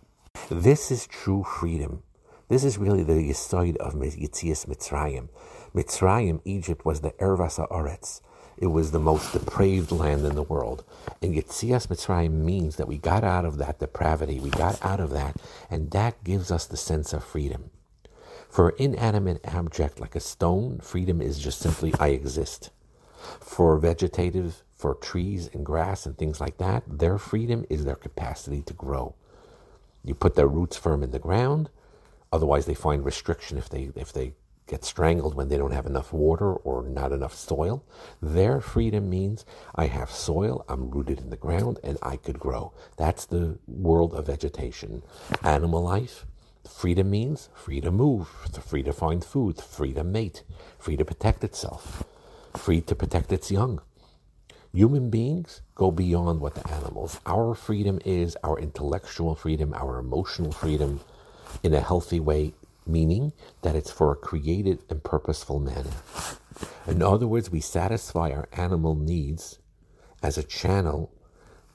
This 0.51 0.91
is 0.91 1.07
true 1.07 1.45
freedom. 1.45 2.03
This 2.49 2.63
is 2.63 2.79
really 2.79 3.03
the 3.03 3.15
yisoid 3.15 3.77
of 3.79 3.95
Yitzias 3.95 4.67
Mitzrayim. 4.67 5.29
Mitzrayim, 5.75 6.41
Egypt, 6.45 6.85
was 6.85 7.01
the 7.01 7.11
Ervas 7.13 7.59
Aretz. 7.69 8.21
It 8.57 8.69
was 8.69 8.91
the 8.91 9.01
most 9.01 9.33
depraved 9.33 9.91
land 9.91 10.25
in 10.25 10.35
the 10.35 10.43
world. 10.43 10.85
And 11.21 11.35
Yitzias 11.35 11.89
Mitzrayim 11.89 12.31
means 12.31 12.77
that 12.77 12.89
we 12.89 12.99
got 12.99 13.25
out 13.25 13.45
of 13.45 13.59
that 13.59 13.81
depravity. 13.81 14.39
We 14.39 14.51
got 14.51 14.85
out 14.85 15.01
of 15.01 15.11
that. 15.11 15.37
And 15.69 15.91
that 15.91 16.23
gives 16.25 16.51
us 16.51 16.67
the 16.67 16.77
sense 16.77 17.13
of 17.13 17.25
freedom. 17.25 17.71
For 18.49 18.71
inanimate 18.71 19.41
object 19.53 20.01
like 20.01 20.15
a 20.15 20.21
stone, 20.21 20.79
freedom 20.79 21.21
is 21.21 21.39
just 21.39 21.59
simply 21.59 21.93
I 21.99 22.09
exist. 22.09 22.71
For 23.41 23.77
vegetative, 23.77 24.63
for 24.77 24.95
trees 24.95 25.49
and 25.53 25.65
grass 25.65 26.07
and 26.07 26.17
things 26.17 26.41
like 26.41 26.59
that, 26.59 26.85
their 26.87 27.19
freedom 27.19 27.65
is 27.71 27.85
their 27.85 27.97
capacity 27.97 28.63
to 28.63 28.75
grow. 28.75 29.15
You 30.05 30.15
put 30.15 30.35
their 30.35 30.49
roots 30.49 30.77
firm 30.77 31.03
in 31.03 31.11
the 31.11 31.19
ground, 31.19 31.71
otherwise 32.33 32.67
they 32.67 32.75
find 32.75 33.05
restriction 33.05 33.59
if 33.59 33.69
they 33.69 33.91
if 33.97 34.13
they 34.13 34.35
get 34.69 34.85
strangled 34.85 35.35
when 35.35 35.49
they 35.49 35.57
don't 35.59 35.73
have 35.73 35.87
enough 35.87 36.13
water 36.13 36.53
or 36.53 36.83
not 36.83 37.13
enough 37.13 37.35
soil. 37.35 37.85
Their 38.21 38.61
freedom 38.61 39.09
means 39.09 39.45
I 39.75 39.87
have 39.87 40.11
soil, 40.11 40.65
I'm 40.69 40.91
rooted 40.91 41.21
in 41.21 41.31
the 41.31 41.37
ground, 41.37 41.79
and 41.85 41.99
I 42.03 42.17
could 42.17 42.41
grow. 42.41 42.73
That's 42.97 43.25
the 43.27 43.59
world 43.69 44.13
of 44.15 44.27
vegetation. 44.27 45.03
Animal 45.43 45.83
life, 45.83 46.27
Freedom 46.69 47.11
means 47.11 47.49
free 47.55 47.81
to 47.81 47.91
move, 47.91 48.29
free 48.61 48.83
to 48.83 48.93
find 48.93 49.25
food, 49.25 49.61
free 49.61 49.93
to 49.95 50.05
mate, 50.05 50.43
free 50.79 50.97
to 50.97 51.05
protect 51.05 51.45
itself, 51.45 52.05
free 52.57 52.81
to 52.83 52.95
protect 52.95 53.33
its 53.33 53.51
young. 53.51 53.81
Human 54.77 55.09
beings 55.09 55.63
go 55.75 55.91
beyond 55.91 56.39
what 56.43 56.55
the 56.55 56.71
animals. 56.71 57.19
Our 57.25 57.55
freedom 57.55 57.99
is 58.05 58.37
our 58.45 58.59
intellectual 58.59 59.35
freedom, 59.35 59.73
our 59.73 59.99
emotional 59.99 60.53
freedom 60.53 61.01
in 61.63 61.73
a 61.73 61.81
healthy 61.81 62.21
way, 62.21 62.53
meaning 62.87 63.33
that 63.63 63.75
it's 63.75 63.91
for 63.91 64.13
a 64.13 64.17
created 64.17 64.85
and 64.91 65.03
purposeful 65.03 65.61
manner. 65.61 65.95
In 66.87 67.01
other 67.03 67.27
words, 67.27 67.51
we 67.51 67.59
satisfy 67.59 68.31
our 68.33 68.51
animal 68.53 68.95
needs 68.95 69.61
as 70.23 70.37
a 70.37 70.43
channel 70.43 71.11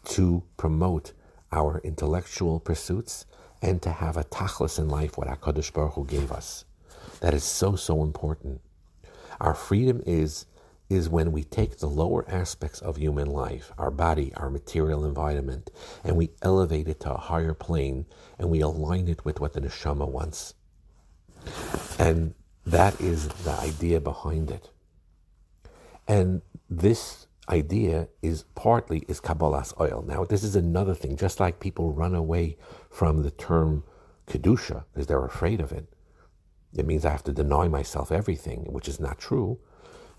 to 0.05 0.43
promote 0.55 1.13
our 1.51 1.81
intellectual 1.83 2.59
pursuits 2.59 3.25
and 3.63 3.81
to 3.81 3.89
have 3.89 4.15
a 4.15 4.25
tachlis 4.25 4.77
in 4.77 4.89
life, 4.89 5.17
what 5.17 5.27
HaKadosh 5.27 5.73
Baruch 5.73 5.95
Hu 5.95 6.05
gave 6.05 6.31
us. 6.31 6.65
That 7.21 7.33
is 7.33 7.43
so, 7.43 7.75
so 7.75 8.03
important. 8.03 8.61
Our 9.39 9.55
freedom 9.55 10.03
is, 10.05 10.45
is 10.91 11.09
when 11.09 11.31
we 11.31 11.43
take 11.43 11.77
the 11.77 11.87
lower 11.87 12.29
aspects 12.29 12.81
of 12.81 12.97
human 12.97 13.27
life, 13.27 13.71
our 13.77 13.91
body, 13.91 14.33
our 14.35 14.49
material 14.49 15.05
environment, 15.05 15.71
and 16.03 16.17
we 16.17 16.31
elevate 16.41 16.89
it 16.89 16.99
to 16.99 17.13
a 17.13 17.17
higher 17.17 17.53
plane 17.53 18.05
and 18.37 18.49
we 18.49 18.59
align 18.59 19.07
it 19.07 19.23
with 19.23 19.39
what 19.39 19.53
the 19.53 19.61
neshama 19.61 20.07
wants. 20.07 20.53
And 21.97 22.35
that 22.65 22.99
is 22.99 23.29
the 23.29 23.51
idea 23.51 24.01
behind 24.01 24.51
it. 24.51 24.69
And 26.07 26.41
this 26.69 27.27
idea 27.49 28.09
is 28.21 28.43
partly 28.55 29.05
is 29.07 29.21
Kabbalas 29.21 29.79
oil. 29.79 30.03
Now, 30.05 30.25
this 30.25 30.43
is 30.43 30.55
another 30.57 30.93
thing. 30.93 31.15
Just 31.15 31.39
like 31.39 31.59
people 31.61 31.93
run 31.93 32.15
away 32.15 32.57
from 32.89 33.23
the 33.23 33.31
term 33.31 33.83
kedusha 34.27 34.83
because 34.93 35.07
they're 35.07 35.25
afraid 35.25 35.61
of 35.61 35.71
it, 35.71 35.87
it 36.75 36.85
means 36.85 37.05
I 37.05 37.11
have 37.11 37.23
to 37.23 37.33
deny 37.33 37.67
myself 37.69 38.11
everything, 38.11 38.67
which 38.71 38.89
is 38.89 38.99
not 38.99 39.19
true. 39.19 39.59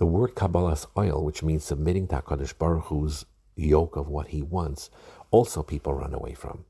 The 0.02 0.06
word 0.06 0.34
Kabbalas 0.34 0.84
oil, 0.98 1.24
which 1.24 1.44
means 1.44 1.62
submitting 1.62 2.08
to 2.08 2.16
Hakadosh 2.16 2.58
Baruch 2.58 2.86
Hu's 2.86 3.24
yoke 3.54 3.94
of 3.94 4.08
what 4.08 4.26
He 4.30 4.42
wants, 4.42 4.90
also 5.30 5.62
people 5.62 5.94
run 5.94 6.12
away 6.12 6.34
from. 6.34 6.64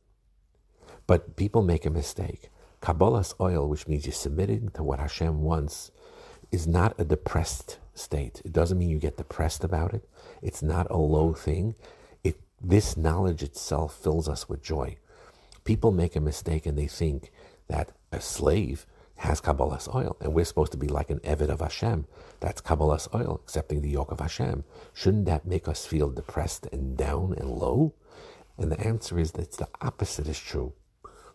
But 1.06 1.34
people 1.34 1.62
make 1.62 1.86
a 1.86 1.90
mistake. 1.90 2.50
Kabbalas 2.82 3.32
oil, 3.40 3.66
which 3.66 3.88
means 3.88 4.04
you're 4.04 4.12
submitting 4.12 4.68
to 4.74 4.82
what 4.82 5.00
Hashem 5.00 5.40
wants, 5.40 5.90
is 6.50 6.66
not 6.66 6.94
a 7.00 7.06
depressed 7.06 7.78
state. 7.94 8.42
It 8.44 8.52
doesn't 8.52 8.76
mean 8.76 8.90
you 8.90 8.98
get 8.98 9.16
depressed 9.16 9.64
about 9.64 9.94
it. 9.94 10.06
It's 10.42 10.62
not 10.62 10.90
a 10.90 10.98
low 10.98 11.32
thing. 11.32 11.74
It, 12.22 12.38
this 12.60 12.98
knowledge 12.98 13.42
itself 13.42 13.94
fills 13.94 14.28
us 14.28 14.46
with 14.46 14.62
joy. 14.62 14.98
People 15.64 15.90
make 15.90 16.16
a 16.16 16.20
mistake 16.20 16.66
and 16.66 16.76
they 16.76 16.86
think 16.86 17.32
that 17.68 17.92
a 18.12 18.20
slave 18.20 18.84
has 19.16 19.40
Kabbalas 19.40 19.92
oil, 19.94 20.16
and 20.20 20.34
we're 20.34 20.44
supposed 20.44 20.72
to 20.72 20.78
be 20.78 20.88
like 20.88 21.10
an 21.10 21.20
Eved 21.20 21.48
of 21.48 21.60
Hashem. 21.60 22.06
That's 22.40 22.60
Kabbalas 22.60 23.08
oil, 23.14 23.40
accepting 23.42 23.82
the 23.82 23.90
yoke 23.90 24.10
of 24.10 24.20
Hashem. 24.20 24.64
Shouldn't 24.92 25.26
that 25.26 25.46
make 25.46 25.68
us 25.68 25.86
feel 25.86 26.10
depressed 26.10 26.66
and 26.72 26.96
down 26.96 27.34
and 27.38 27.50
low? 27.50 27.94
And 28.58 28.72
the 28.72 28.80
answer 28.80 29.18
is 29.18 29.32
that 29.32 29.52
the 29.52 29.68
opposite 29.80 30.26
is 30.26 30.38
true. 30.38 30.72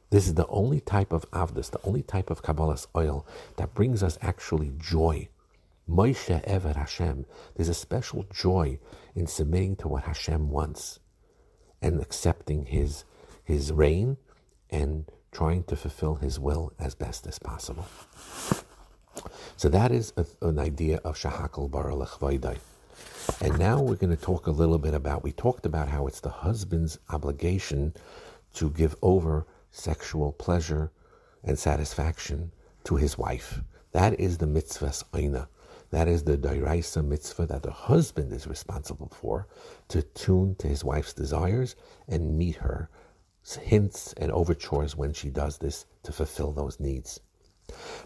This 0.09 0.27
is 0.27 0.35
the 0.35 0.47
only 0.47 0.79
type 0.79 1.11
of 1.11 1.29
avdus, 1.31 1.71
the 1.71 1.81
only 1.83 2.03
type 2.03 2.29
of 2.29 2.41
Kabbalas 2.41 2.87
oil 2.95 3.25
that 3.57 3.73
brings 3.73 4.03
us 4.03 4.17
actually 4.21 4.73
joy. 4.77 5.29
Moshe 5.89 6.43
Eved 6.45 6.75
Hashem. 6.75 7.25
There's 7.55 7.69
a 7.69 7.73
special 7.73 8.25
joy 8.33 8.79
in 9.15 9.27
submitting 9.27 9.75
to 9.77 9.87
what 9.87 10.03
Hashem 10.03 10.49
wants 10.49 10.99
and 11.81 12.01
accepting 12.01 12.65
his 12.65 13.05
his 13.43 13.71
reign 13.71 14.17
and 14.69 15.09
trying 15.37 15.61
to 15.61 15.75
fulfill 15.75 16.15
his 16.15 16.39
will 16.39 16.73
as 16.79 16.95
best 16.95 17.27
as 17.27 17.37
possible. 17.37 17.85
So 19.55 19.69
that 19.69 19.91
is 19.91 20.11
a, 20.17 20.25
an 20.41 20.57
idea 20.57 20.99
of 21.03 21.15
Shahakal 21.15 21.69
Baralech 21.69 22.17
Vaidai. 22.17 22.57
And 23.41 23.59
now 23.59 23.79
we're 23.79 24.01
going 24.03 24.17
to 24.17 24.23
talk 24.31 24.47
a 24.47 24.51
little 24.61 24.79
bit 24.79 24.95
about, 24.95 25.23
we 25.23 25.31
talked 25.31 25.67
about 25.67 25.89
how 25.89 26.07
it's 26.07 26.21
the 26.21 26.29
husband's 26.29 26.97
obligation 27.11 27.93
to 28.55 28.71
give 28.71 28.95
over 29.03 29.45
sexual 29.69 30.31
pleasure 30.31 30.91
and 31.43 31.59
satisfaction 31.59 32.51
to 32.85 32.95
his 32.95 33.15
wife. 33.15 33.61
That 33.91 34.19
is 34.19 34.39
the 34.39 34.47
mitzvah's 34.47 35.05
aina. 35.15 35.49
That 35.91 36.07
is 36.07 36.23
the 36.23 36.37
dairaisa 36.37 37.05
mitzvah 37.05 37.45
that 37.45 37.61
the 37.61 37.71
husband 37.71 38.33
is 38.33 38.47
responsible 38.47 39.11
for 39.13 39.47
to 39.89 40.01
tune 40.01 40.55
to 40.55 40.67
his 40.67 40.83
wife's 40.83 41.13
desires 41.13 41.75
and 42.07 42.37
meet 42.39 42.55
her 42.55 42.89
hints 43.55 44.13
and 44.17 44.31
overtures 44.31 44.95
when 44.95 45.13
she 45.13 45.29
does 45.29 45.57
this 45.57 45.85
to 46.03 46.11
fulfill 46.11 46.51
those 46.51 46.79
needs. 46.79 47.19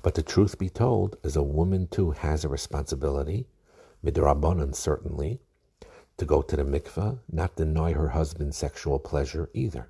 But 0.01 0.15
the 0.15 0.23
truth 0.23 0.57
be 0.57 0.69
told, 0.69 1.17
is 1.23 1.35
a 1.35 1.43
woman 1.43 1.87
too 1.87 2.11
has 2.11 2.43
a 2.43 2.49
responsibility, 2.49 3.47
midrabanan 4.03 4.75
certainly, 4.75 5.39
to 6.17 6.25
go 6.25 6.41
to 6.41 6.55
the 6.55 6.63
mikveh, 6.63 7.19
not 7.31 7.55
deny 7.55 7.93
her 7.93 8.09
husband 8.09 8.53
sexual 8.53 8.99
pleasure 8.99 9.49
either. 9.53 9.89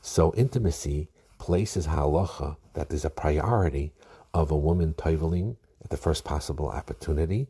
So 0.00 0.34
intimacy 0.34 1.08
places 1.38 1.86
halacha 1.86 2.56
that 2.74 2.88
there's 2.88 3.04
a 3.04 3.10
priority 3.10 3.92
of 4.32 4.50
a 4.50 4.56
woman 4.56 4.94
toiveling 4.94 5.56
at 5.82 5.90
the 5.90 5.96
first 5.96 6.24
possible 6.24 6.68
opportunity, 6.68 7.48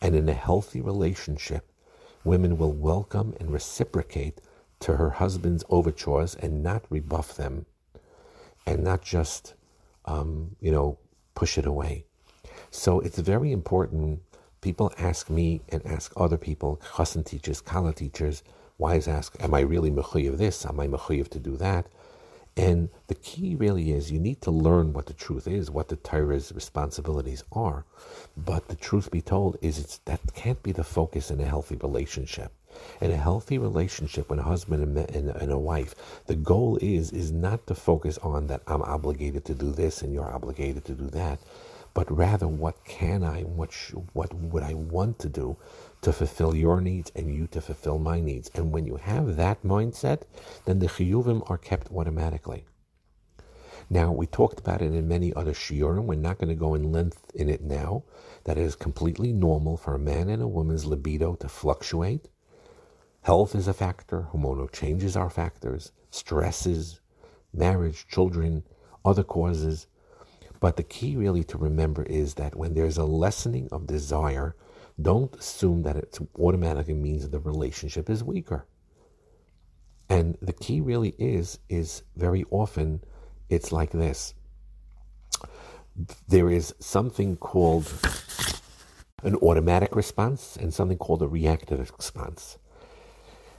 and 0.00 0.14
in 0.14 0.28
a 0.28 0.34
healthy 0.34 0.80
relationship, 0.80 1.70
women 2.24 2.58
will 2.58 2.72
welcome 2.72 3.34
and 3.40 3.52
reciprocate 3.52 4.40
to 4.80 4.96
her 4.96 5.10
husband's 5.10 5.64
overtures 5.70 6.34
and 6.34 6.62
not 6.62 6.84
rebuff 6.90 7.34
them 7.34 7.66
and 8.66 8.82
not 8.82 9.02
just, 9.02 9.54
um, 10.04 10.56
you 10.60 10.70
know, 10.70 10.98
push 11.34 11.56
it 11.56 11.66
away. 11.66 12.04
So 12.70 13.00
it's 13.00 13.18
very 13.18 13.52
important. 13.52 14.20
People 14.60 14.92
ask 14.98 15.30
me 15.30 15.62
and 15.68 15.84
ask 15.86 16.12
other 16.16 16.36
people, 16.36 16.80
chassan 16.94 17.24
teachers, 17.24 17.60
kala 17.60 17.92
teachers, 17.92 18.42
wives 18.78 19.08
ask, 19.08 19.36
am 19.40 19.54
I 19.54 19.60
really 19.60 19.90
mechuyev 19.90 20.36
this? 20.36 20.66
Am 20.66 20.80
I 20.80 20.86
mechuyev 20.86 21.28
to 21.28 21.38
do 21.38 21.56
that? 21.56 21.86
And 22.56 22.88
the 23.08 23.14
key 23.14 23.54
really 23.54 23.92
is 23.92 24.10
you 24.10 24.18
need 24.18 24.40
to 24.42 24.50
learn 24.50 24.94
what 24.94 25.06
the 25.06 25.12
truth 25.12 25.46
is, 25.46 25.70
what 25.70 25.88
the 25.88 25.96
Torah's 25.96 26.52
responsibilities 26.54 27.44
are. 27.52 27.84
But 28.34 28.68
the 28.68 28.76
truth 28.76 29.10
be 29.10 29.20
told 29.20 29.58
is 29.60 29.78
it's 29.78 29.98
that 30.06 30.20
can't 30.34 30.62
be 30.62 30.72
the 30.72 30.84
focus 30.84 31.30
in 31.30 31.38
a 31.40 31.44
healthy 31.44 31.76
relationship. 31.76 32.52
In 33.00 33.10
a 33.10 33.16
healthy 33.16 33.58
relationship, 33.58 34.30
when 34.30 34.38
a 34.38 34.42
husband 34.42 34.98
and, 34.98 35.52
a 35.52 35.58
wife, 35.58 35.94
the 36.26 36.34
goal 36.34 36.78
is 36.80 37.12
is 37.12 37.32
not 37.32 37.66
to 37.66 37.74
focus 37.74 38.18
on 38.18 38.46
that 38.46 38.62
I'm 38.66 38.82
obligated 38.82 39.44
to 39.46 39.54
do 39.54 39.70
this 39.70 40.02
and 40.02 40.12
you're 40.12 40.32
obligated 40.32 40.84
to 40.86 40.94
do 40.94 41.06
that, 41.10 41.38
but 41.94 42.10
rather 42.10 42.48
what 42.48 42.84
can 42.84 43.22
I, 43.24 43.42
what 43.42 43.72
sh- 43.72 43.94
what 44.12 44.32
would 44.34 44.62
I 44.62 44.74
want 44.74 45.18
to 45.20 45.28
do 45.28 45.56
to 46.02 46.12
fulfill 46.12 46.54
your 46.54 46.80
needs 46.80 47.10
and 47.16 47.34
you 47.34 47.46
to 47.48 47.60
fulfill 47.60 47.98
my 47.98 48.20
needs. 48.20 48.50
And 48.54 48.72
when 48.72 48.86
you 48.86 48.96
have 48.96 49.36
that 49.36 49.62
mindset, 49.62 50.22
then 50.64 50.78
the 50.78 50.86
chiyuvim 50.86 51.48
are 51.50 51.58
kept 51.58 51.90
automatically. 51.92 52.64
Now, 53.88 54.10
we 54.12 54.26
talked 54.26 54.58
about 54.58 54.82
it 54.82 54.92
in 54.92 55.08
many 55.08 55.32
other 55.34 55.52
shiurim. 55.52 56.04
We're 56.04 56.16
not 56.16 56.38
going 56.38 56.48
to 56.48 56.54
go 56.56 56.74
in 56.74 56.92
length 56.92 57.30
in 57.34 57.48
it 57.48 57.62
now. 57.62 58.02
That 58.44 58.58
it 58.58 58.62
is 58.62 58.74
completely 58.74 59.32
normal 59.32 59.76
for 59.76 59.94
a 59.94 59.98
man 59.98 60.28
and 60.28 60.42
a 60.42 60.48
woman's 60.48 60.84
libido 60.84 61.34
to 61.36 61.48
fluctuate 61.48 62.28
Health 63.26 63.56
is 63.56 63.66
a 63.66 63.74
factor, 63.74 64.28
hormonal 64.32 64.70
changes 64.70 65.16
are 65.16 65.28
factors, 65.28 65.90
stresses, 66.12 67.00
marriage, 67.52 68.06
children, 68.06 68.62
other 69.04 69.24
causes. 69.24 69.88
But 70.60 70.76
the 70.76 70.84
key 70.84 71.16
really 71.16 71.42
to 71.50 71.58
remember 71.58 72.04
is 72.04 72.34
that 72.34 72.54
when 72.54 72.74
there's 72.74 72.98
a 72.98 73.04
lessening 73.04 73.68
of 73.72 73.88
desire, 73.88 74.54
don't 75.02 75.34
assume 75.34 75.82
that 75.82 75.96
it 75.96 76.16
automatically 76.38 76.94
means 76.94 77.28
the 77.28 77.40
relationship 77.40 78.08
is 78.08 78.22
weaker. 78.22 78.64
And 80.08 80.38
the 80.40 80.52
key 80.52 80.80
really 80.80 81.16
is, 81.18 81.58
is 81.68 82.04
very 82.14 82.44
often 82.52 83.00
it's 83.48 83.72
like 83.72 83.90
this. 83.90 84.34
There 86.28 86.48
is 86.48 86.76
something 86.78 87.38
called 87.38 87.92
an 89.24 89.34
automatic 89.42 89.96
response 89.96 90.56
and 90.56 90.72
something 90.72 90.98
called 90.98 91.22
a 91.22 91.26
reactive 91.26 91.90
response. 91.98 92.58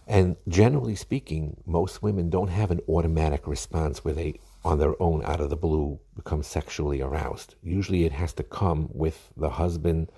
And 0.08 0.38
generally 0.48 0.96
speaking, 0.96 1.58
most 1.66 2.02
women 2.02 2.30
don't 2.30 2.48
have 2.48 2.72
an 2.72 2.80
automatic 2.88 3.46
response 3.46 4.06
where 4.06 4.14
they, 4.14 4.40
on 4.64 4.80
their 4.80 5.00
own, 5.02 5.22
out 5.26 5.42
of 5.42 5.50
the 5.50 5.58
blue, 5.58 6.00
become 6.16 6.44
sexually 6.44 7.02
aroused. 7.02 7.56
Usually 7.62 8.06
it 8.06 8.14
has 8.14 8.32
to 8.34 8.44
come 8.44 8.88
with 8.94 9.34
the 9.36 9.50
husband 9.50 10.10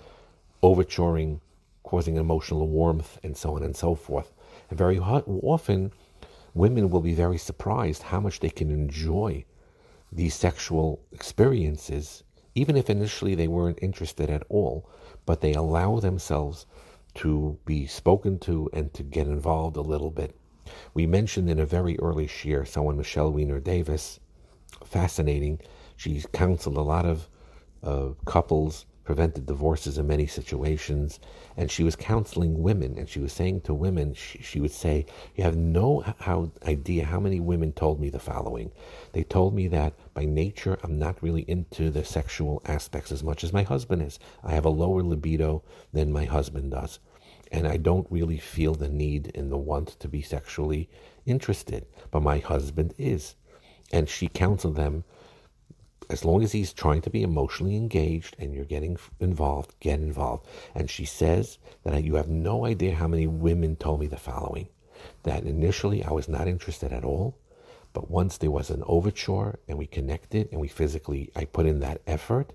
overturing, 0.62 1.40
causing 1.82 2.16
emotional 2.16 2.68
warmth, 2.68 3.18
and 3.24 3.36
so 3.36 3.56
on 3.56 3.64
and 3.64 3.76
so 3.76 3.96
forth. 3.96 4.32
And 4.68 4.78
very 4.78 4.98
often, 4.98 5.92
women 6.54 6.88
will 6.90 7.00
be 7.00 7.14
very 7.14 7.38
surprised 7.38 8.02
how 8.04 8.20
much 8.20 8.38
they 8.38 8.50
can 8.50 8.70
enjoy 8.70 9.44
these 10.12 10.34
sexual 10.34 11.00
experiences, 11.12 12.22
even 12.54 12.76
if 12.76 12.90
initially 12.90 13.34
they 13.34 13.48
weren't 13.48 13.78
interested 13.82 14.30
at 14.30 14.44
all, 14.48 14.88
but 15.26 15.40
they 15.40 15.54
allow 15.54 15.98
themselves 15.98 16.66
to 17.16 17.58
be 17.64 17.86
spoken 17.86 18.38
to 18.40 18.70
and 18.72 18.92
to 18.94 19.02
get 19.02 19.26
involved 19.26 19.76
a 19.76 19.82
little 19.82 20.10
bit. 20.10 20.36
We 20.94 21.06
mentioned 21.06 21.50
in 21.50 21.58
a 21.58 21.66
very 21.66 21.98
early 21.98 22.26
shiur 22.26 22.66
someone, 22.66 22.96
Michele 22.96 23.32
Weiner 23.32 23.60
Davis, 23.60 24.20
fascinating. 24.84 25.60
She's 25.96 26.26
counseled 26.32 26.76
a 26.76 26.82
lot 26.82 27.06
of 27.06 27.28
uh, 27.82 28.10
couples, 28.24 28.86
prevented 29.04 29.46
divorces 29.46 29.98
in 29.98 30.06
many 30.06 30.26
situations, 30.26 31.20
and 31.56 31.70
she 31.70 31.82
was 31.82 31.96
counseling 31.96 32.62
women. 32.62 32.96
And 32.98 33.08
she 33.08 33.20
was 33.20 33.32
saying 33.32 33.62
to 33.62 33.74
women, 33.74 34.14
she, 34.14 34.42
she 34.42 34.60
would 34.60 34.72
say, 34.72 35.06
"You 35.34 35.44
have 35.44 35.56
no 35.56 36.04
how, 36.18 36.52
idea 36.66 37.04
how 37.04 37.20
many 37.20 37.40
women 37.40 37.72
told 37.72 38.00
me 38.00 38.10
the 38.10 38.18
following. 38.18 38.72
They 39.12 39.22
told 39.22 39.54
me 39.54 39.68
that 39.68 39.94
by 40.14 40.24
nature 40.24 40.78
I'm 40.82 40.98
not 40.98 41.22
really 41.22 41.42
into 41.42 41.90
the 41.90 42.04
sexual 42.04 42.62
aspects 42.66 43.12
as 43.12 43.24
much 43.24 43.44
as 43.44 43.52
my 43.52 43.62
husband 43.62 44.02
is. 44.02 44.18
I 44.42 44.52
have 44.52 44.64
a 44.64 44.70
lower 44.70 45.02
libido 45.02 45.62
than 45.92 46.12
my 46.12 46.24
husband 46.24 46.70
does." 46.70 46.98
and 47.52 47.66
I 47.66 47.76
don't 47.76 48.06
really 48.10 48.38
feel 48.38 48.74
the 48.74 48.88
need 48.88 49.32
and 49.34 49.50
the 49.50 49.56
want 49.56 49.88
to 50.00 50.08
be 50.08 50.22
sexually 50.22 50.88
interested, 51.26 51.86
but 52.10 52.22
my 52.22 52.38
husband 52.38 52.94
is. 52.96 53.34
And 53.92 54.08
she 54.08 54.28
counseled 54.28 54.76
them 54.76 55.04
as 56.08 56.24
long 56.24 56.42
as 56.42 56.52
he's 56.52 56.72
trying 56.72 57.02
to 57.02 57.10
be 57.10 57.22
emotionally 57.22 57.76
engaged 57.76 58.36
and 58.38 58.54
you're 58.54 58.64
getting 58.64 58.96
involved, 59.20 59.74
get 59.80 60.00
involved. 60.00 60.46
And 60.74 60.88
she 60.88 61.04
says 61.04 61.58
that 61.84 62.04
you 62.04 62.14
have 62.14 62.28
no 62.28 62.64
idea 62.64 62.94
how 62.94 63.06
many 63.06 63.26
women 63.26 63.76
told 63.76 64.00
me 64.00 64.06
the 64.06 64.16
following 64.16 64.68
that 65.22 65.44
initially 65.44 66.02
I 66.04 66.10
was 66.10 66.28
not 66.28 66.48
interested 66.48 66.92
at 66.92 67.04
all, 67.04 67.38
but 67.92 68.10
once 68.10 68.38
there 68.38 68.50
was 68.50 68.70
an 68.70 68.82
overture 68.86 69.58
and 69.68 69.78
we 69.78 69.86
connected 69.86 70.48
and 70.50 70.60
we 70.60 70.68
physically, 70.68 71.30
I 71.34 71.44
put 71.44 71.66
in 71.66 71.80
that 71.80 72.02
effort, 72.06 72.52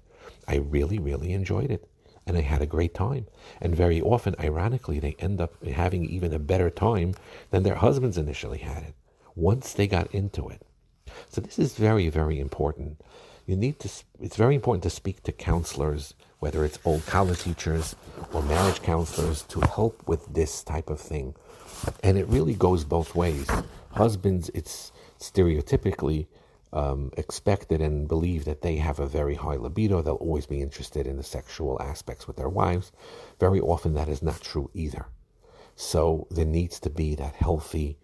I 0.47 0.57
really, 0.57 0.99
really 0.99 1.33
enjoyed 1.33 1.71
it 1.71 1.89
and 2.27 2.37
I 2.37 2.41
had 2.41 2.61
a 2.61 2.67
great 2.67 2.93
time. 2.93 3.27
And 3.61 3.75
very 3.75 4.01
often, 4.01 4.35
ironically, 4.39 4.99
they 4.99 5.15
end 5.19 5.39
up 5.39 5.63
having 5.63 6.05
even 6.05 6.33
a 6.33 6.39
better 6.39 6.69
time 6.69 7.13
than 7.51 7.63
their 7.63 7.75
husbands 7.75 8.17
initially 8.17 8.59
had 8.59 8.83
it 8.83 8.95
once 9.35 9.73
they 9.73 9.87
got 9.87 10.13
into 10.13 10.49
it. 10.49 10.65
So 11.29 11.41
this 11.41 11.59
is 11.59 11.75
very, 11.75 12.09
very 12.09 12.39
important. 12.39 12.99
You 13.45 13.55
need 13.55 13.79
to. 13.79 13.89
It's 14.19 14.35
very 14.35 14.55
important 14.55 14.83
to 14.83 14.89
speak 14.89 15.21
to 15.23 15.31
counselors, 15.31 16.15
whether 16.39 16.65
it's 16.65 16.79
old 16.83 17.05
college 17.05 17.43
teachers 17.43 17.95
or 18.33 18.41
marriage 18.41 18.81
counselors, 18.81 19.43
to 19.43 19.61
help 19.61 20.07
with 20.07 20.33
this 20.33 20.63
type 20.63 20.89
of 20.89 20.99
thing. 20.99 21.35
And 22.03 22.17
it 22.17 22.27
really 22.27 22.55
goes 22.55 22.83
both 22.83 23.13
ways. 23.13 23.47
Husbands, 23.91 24.49
it's 24.53 24.91
stereotypically 25.19 26.27
um, 26.73 27.11
expected 27.17 27.81
and 27.81 28.07
believe 28.07 28.45
that 28.45 28.61
they 28.61 28.77
have 28.77 28.99
a 28.99 29.07
very 29.07 29.35
high 29.35 29.55
libido. 29.55 30.01
They'll 30.01 30.15
always 30.15 30.47
be 30.47 30.61
interested 30.61 31.05
in 31.07 31.17
the 31.17 31.23
sexual 31.23 31.81
aspects 31.81 32.27
with 32.27 32.37
their 32.37 32.49
wives. 32.49 32.91
Very 33.39 33.61
often, 33.61 33.93
that 33.93 34.09
is 34.09 34.23
not 34.23 34.41
true 34.41 34.69
either. 34.73 35.05
So 35.75 36.27
there 36.31 36.45
needs 36.45 36.79
to 36.81 36.89
be 36.89 37.15
that 37.15 37.35
healthy 37.35 37.97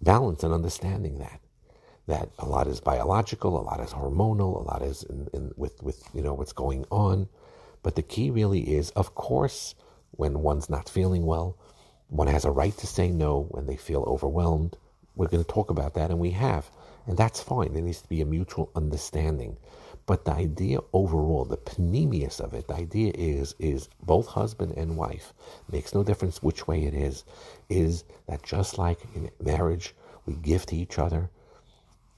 balance 0.00 0.42
and 0.42 0.52
understanding 0.52 1.18
that 1.18 1.40
that 2.06 2.30
a 2.38 2.46
lot 2.46 2.66
is 2.66 2.80
biological, 2.80 3.60
a 3.60 3.62
lot 3.62 3.80
is 3.80 3.90
hormonal, 3.90 4.56
a 4.56 4.64
lot 4.64 4.82
is 4.82 5.02
in, 5.04 5.28
in, 5.32 5.52
with 5.56 5.82
with 5.82 6.02
you 6.14 6.22
know 6.22 6.34
what's 6.34 6.52
going 6.52 6.84
on. 6.90 7.28
But 7.82 7.96
the 7.96 8.02
key 8.02 8.30
really 8.30 8.74
is, 8.76 8.90
of 8.90 9.14
course, 9.14 9.74
when 10.12 10.42
one's 10.42 10.70
not 10.70 10.88
feeling 10.88 11.26
well, 11.26 11.56
one 12.08 12.28
has 12.28 12.44
a 12.44 12.50
right 12.50 12.76
to 12.78 12.86
say 12.86 13.10
no 13.10 13.46
when 13.50 13.66
they 13.66 13.76
feel 13.76 14.04
overwhelmed. 14.06 14.76
We're 15.16 15.28
going 15.28 15.44
to 15.44 15.50
talk 15.52 15.70
about 15.70 15.94
that, 15.94 16.10
and 16.10 16.18
we 16.18 16.30
have. 16.30 16.70
And 17.06 17.16
that's 17.18 17.42
fine. 17.42 17.72
There 17.72 17.82
needs 17.82 18.02
to 18.02 18.08
be 18.08 18.20
a 18.20 18.26
mutual 18.26 18.70
understanding. 18.76 19.56
But 20.06 20.24
the 20.24 20.32
idea 20.32 20.78
overall, 20.92 21.44
the 21.44 21.56
pnimius 21.56 22.40
of 22.40 22.54
it, 22.54 22.68
the 22.68 22.74
idea 22.74 23.12
is 23.14 23.54
is 23.58 23.88
both 24.02 24.26
husband 24.28 24.74
and 24.76 24.96
wife, 24.96 25.32
makes 25.70 25.94
no 25.94 26.02
difference 26.02 26.42
which 26.42 26.66
way 26.66 26.84
it 26.84 26.94
is, 26.94 27.24
is 27.68 28.04
that 28.26 28.42
just 28.42 28.78
like 28.78 28.98
in 29.14 29.30
marriage, 29.40 29.94
we 30.26 30.34
give 30.34 30.66
to 30.66 30.76
each 30.76 30.98
other 30.98 31.30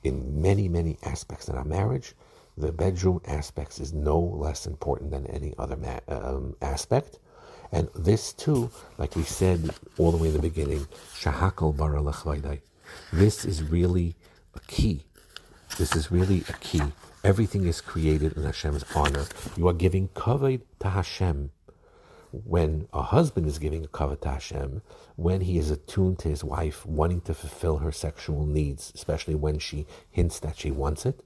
in 0.04 0.40
many, 0.40 0.68
many 0.68 0.98
aspects 1.02 1.48
in 1.48 1.56
our 1.56 1.64
marriage, 1.64 2.14
the 2.56 2.72
bedroom 2.72 3.20
aspects 3.26 3.80
is 3.80 3.92
no 3.92 4.18
less 4.20 4.66
important 4.66 5.10
than 5.10 5.26
any 5.26 5.54
other 5.58 5.76
ma- 5.76 6.00
um, 6.08 6.56
aspect. 6.62 7.18
And 7.72 7.88
this 7.96 8.32
too, 8.32 8.70
like 8.98 9.16
we 9.16 9.24
said 9.24 9.70
all 9.98 10.12
the 10.12 10.18
way 10.18 10.28
in 10.28 10.34
the 10.34 10.40
beginning, 10.40 10.86
shahakal 11.14 11.76
bara 11.76 12.58
This 13.12 13.44
is 13.44 13.62
really 13.64 14.14
a 14.54 14.60
key. 14.60 15.02
This 15.78 15.96
is 15.96 16.12
really 16.12 16.44
a 16.48 16.52
key. 16.54 16.82
Everything 17.24 17.66
is 17.66 17.80
created 17.80 18.36
in 18.36 18.44
Hashem's 18.44 18.84
honor. 18.94 19.24
You 19.56 19.66
are 19.68 19.72
giving 19.72 20.08
kavod 20.08 20.60
to 20.80 20.90
Hashem. 20.90 21.50
When 22.44 22.88
a 22.92 23.02
husband 23.02 23.46
is 23.46 23.60
giving 23.60 23.84
a 23.84 23.88
kavod 23.88 24.22
to 24.22 24.30
Hashem, 24.30 24.82
when 25.14 25.42
he 25.42 25.56
is 25.56 25.70
attuned 25.70 26.18
to 26.20 26.28
his 26.28 26.42
wife, 26.42 26.84
wanting 26.84 27.20
to 27.22 27.34
fulfill 27.34 27.78
her 27.78 27.92
sexual 27.92 28.44
needs, 28.44 28.90
especially 28.94 29.36
when 29.36 29.60
she 29.60 29.86
hints 30.10 30.40
that 30.40 30.58
she 30.58 30.72
wants 30.72 31.06
it, 31.06 31.22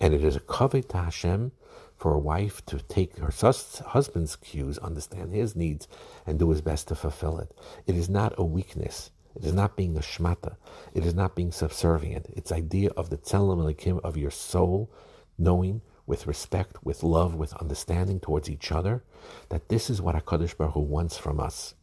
and 0.00 0.14
it 0.14 0.22
is 0.22 0.36
a 0.36 0.40
kavod 0.40 0.88
to 0.90 0.98
Hashem 0.98 1.50
for 1.96 2.14
a 2.14 2.18
wife 2.18 2.64
to 2.66 2.78
take 2.78 3.18
her 3.18 3.32
husband's 3.32 4.36
cues, 4.36 4.78
understand 4.78 5.32
his 5.32 5.56
needs, 5.56 5.88
and 6.26 6.38
do 6.38 6.50
his 6.50 6.60
best 6.60 6.88
to 6.88 6.94
fulfill 6.94 7.38
it. 7.38 7.52
It 7.86 7.96
is 7.96 8.08
not 8.08 8.34
a 8.38 8.44
weakness. 8.44 9.10
It 9.34 9.44
is 9.44 9.52
not 9.52 9.76
being 9.76 9.96
a 9.96 10.00
shmata. 10.00 10.56
It 10.94 11.04
is 11.04 11.14
not 11.14 11.34
being 11.34 11.52
subservient. 11.52 12.26
It's 12.34 12.52
idea 12.52 12.90
of 12.96 13.10
the 13.10 13.18
tzelem 13.18 14.00
of 14.04 14.16
your 14.16 14.30
soul, 14.30 14.90
knowing 15.38 15.82
with 16.06 16.26
respect, 16.26 16.76
with 16.84 17.02
love, 17.02 17.34
with 17.34 17.52
understanding 17.54 18.20
towards 18.20 18.48
each 18.48 18.70
other, 18.70 19.02
that 19.48 19.68
this 19.68 19.90
is 19.90 20.00
what 20.00 20.14
HaKadosh 20.14 20.56
Baruch 20.56 20.74
Hu 20.74 20.80
wants 20.80 21.18
from 21.18 21.40
us. 21.40 21.74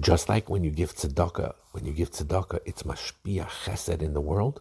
Just 0.00 0.28
like 0.28 0.48
when 0.48 0.64
you 0.64 0.70
give 0.70 0.94
tzedakah, 0.94 1.54
when 1.72 1.84
you 1.84 1.92
give 1.92 2.10
tzedakah, 2.10 2.60
it's 2.64 2.82
mashpia 2.82 3.46
chesed 3.64 4.02
in 4.02 4.14
the 4.14 4.20
world. 4.20 4.60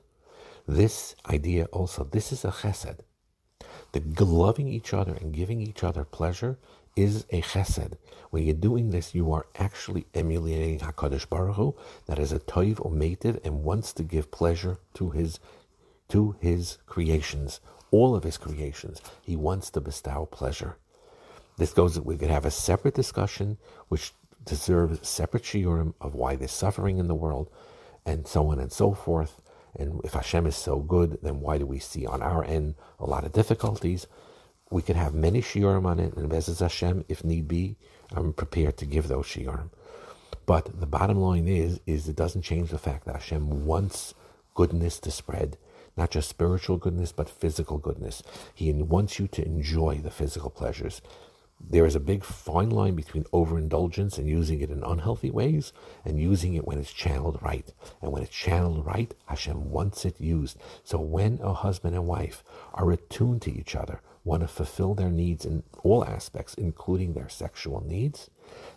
This 0.68 1.16
idea 1.30 1.66
also, 1.66 2.04
this 2.04 2.32
is 2.32 2.46
a 2.46 2.52
chesed. 2.52 3.00
The 3.94 4.26
loving 4.26 4.68
each 4.68 4.94
other 4.94 5.14
and 5.14 5.34
giving 5.34 5.62
each 5.62 5.84
other 5.84 6.04
pleasure 6.04 6.58
is 6.96 7.26
a 7.30 7.42
chesed. 7.42 7.98
When 8.30 8.44
you're 8.44 8.54
doing 8.54 8.92
this, 8.92 9.16
you 9.16 9.32
are 9.34 9.48
actually 9.56 10.06
emulating 10.14 10.80
Hakadosh 10.80 11.28
Baruch 11.28 11.56
Hu, 11.56 11.76
that 12.06 12.20
is 12.20 12.32
a 12.32 12.40
toiv 12.40 12.76
ometiv 12.76 13.44
and 13.46 13.64
wants 13.64 13.94
to 13.94 14.04
give 14.04 14.32
pleasure 14.32 14.80
to 14.96 15.10
his 15.12 15.40
to 16.10 16.36
his 16.42 16.78
creations, 16.86 17.62
all 17.92 18.16
of 18.16 18.24
his 18.24 18.38
creations. 18.38 19.02
He 19.22 19.36
wants 19.36 19.70
to 19.72 19.82
bestow 19.82 20.26
pleasure. 20.26 20.78
This 21.58 21.74
goes. 21.74 22.00
We 22.00 22.18
could 22.18 22.30
have 22.30 22.46
a 22.46 22.52
separate 22.52 22.96
discussion, 22.96 23.58
which 23.90 24.14
deserves 24.44 25.08
separate 25.08 25.44
shiurim 25.44 25.94
of 26.02 26.16
why 26.16 26.36
there's 26.36 26.52
suffering 26.52 26.98
in 26.98 27.08
the 27.08 27.16
world, 27.16 27.50
and 28.06 28.28
so 28.28 28.48
on 28.48 28.60
and 28.60 28.72
so 28.72 28.94
forth. 28.94 29.42
And 29.76 30.02
if 30.04 30.14
Hashem 30.14 30.48
is 30.48 30.56
so 30.56 30.80
good, 30.80 31.20
then 31.22 31.40
why 31.40 31.58
do 31.58 31.66
we 31.66 31.80
see 31.80 32.06
on 32.06 32.22
our 32.22 32.44
end 32.44 32.76
a 33.00 33.06
lot 33.06 33.26
of 33.26 33.32
difficulties? 33.32 34.08
We 34.70 34.82
could 34.82 34.96
have 34.96 35.14
many 35.14 35.42
shiurim 35.42 35.86
on 35.86 36.00
it, 36.00 36.16
and 36.16 36.30
Bezes 36.30 36.60
Hashem, 36.60 37.06
if 37.08 37.24
need 37.24 37.48
be, 37.48 37.78
I'm 38.14 38.34
prepared 38.34 38.78
to 38.78 38.86
give 38.86 39.08
those 39.08 39.26
shiurim. 39.26 39.70
But 40.46 40.80
the 40.80 40.88
bottom 40.88 41.18
line 41.18 41.48
is, 41.48 41.80
is 41.86 42.10
it 42.10 42.16
doesn't 42.16 42.42
change 42.42 42.70
the 42.70 42.78
fact 42.78 43.06
that 43.06 43.16
Hashem 43.16 43.66
wants 43.66 44.14
goodness 44.56 45.00
to 45.02 45.12
spread, 45.12 45.58
not 45.98 46.12
just 46.12 46.30
spiritual 46.30 46.78
goodness, 46.78 47.12
but 47.12 47.30
physical 47.30 47.78
goodness. 47.78 48.24
He 48.54 48.72
wants 48.72 49.20
you 49.20 49.28
to 49.30 49.46
enjoy 49.46 50.00
the 50.04 50.12
physical 50.12 50.50
pleasures. 50.50 51.02
there 51.70 51.86
is 51.86 51.96
a 51.96 52.00
big 52.00 52.24
fine 52.24 52.70
line 52.70 52.96
between 52.96 53.26
overindulgence 53.32 54.18
and 54.18 54.28
using 54.28 54.62
it 54.62 54.70
in 54.70 54.84
unhealthy 54.84 55.30
ways 55.30 55.72
and 56.04 56.20
using 56.20 56.54
it 56.54 56.66
when 56.66 56.78
it's 56.80 56.94
channeled 56.94 57.38
right. 57.42 57.74
And 58.02 58.12
when 58.12 58.24
it's 58.24 58.36
channeled 58.36 58.86
right, 58.86 59.14
Hashem 59.26 59.70
wants 59.70 60.06
it 60.06 60.20
used. 60.20 60.58
So 60.84 61.00
when 61.00 61.40
a 61.42 61.54
husband 61.54 61.96
and 61.96 62.08
wife 62.08 62.44
are 62.74 62.92
attuned 62.92 63.42
to 63.44 63.52
each 63.52 63.76
other, 63.76 64.02
want 64.24 64.42
to 64.42 64.48
fulfill 64.48 64.94
their 64.94 65.10
needs 65.10 65.46
in 65.46 65.64
all 65.84 66.06
aspects, 66.06 66.54
including 66.54 67.14
their 67.14 67.30
sexual 67.30 67.82
needs, 67.82 68.30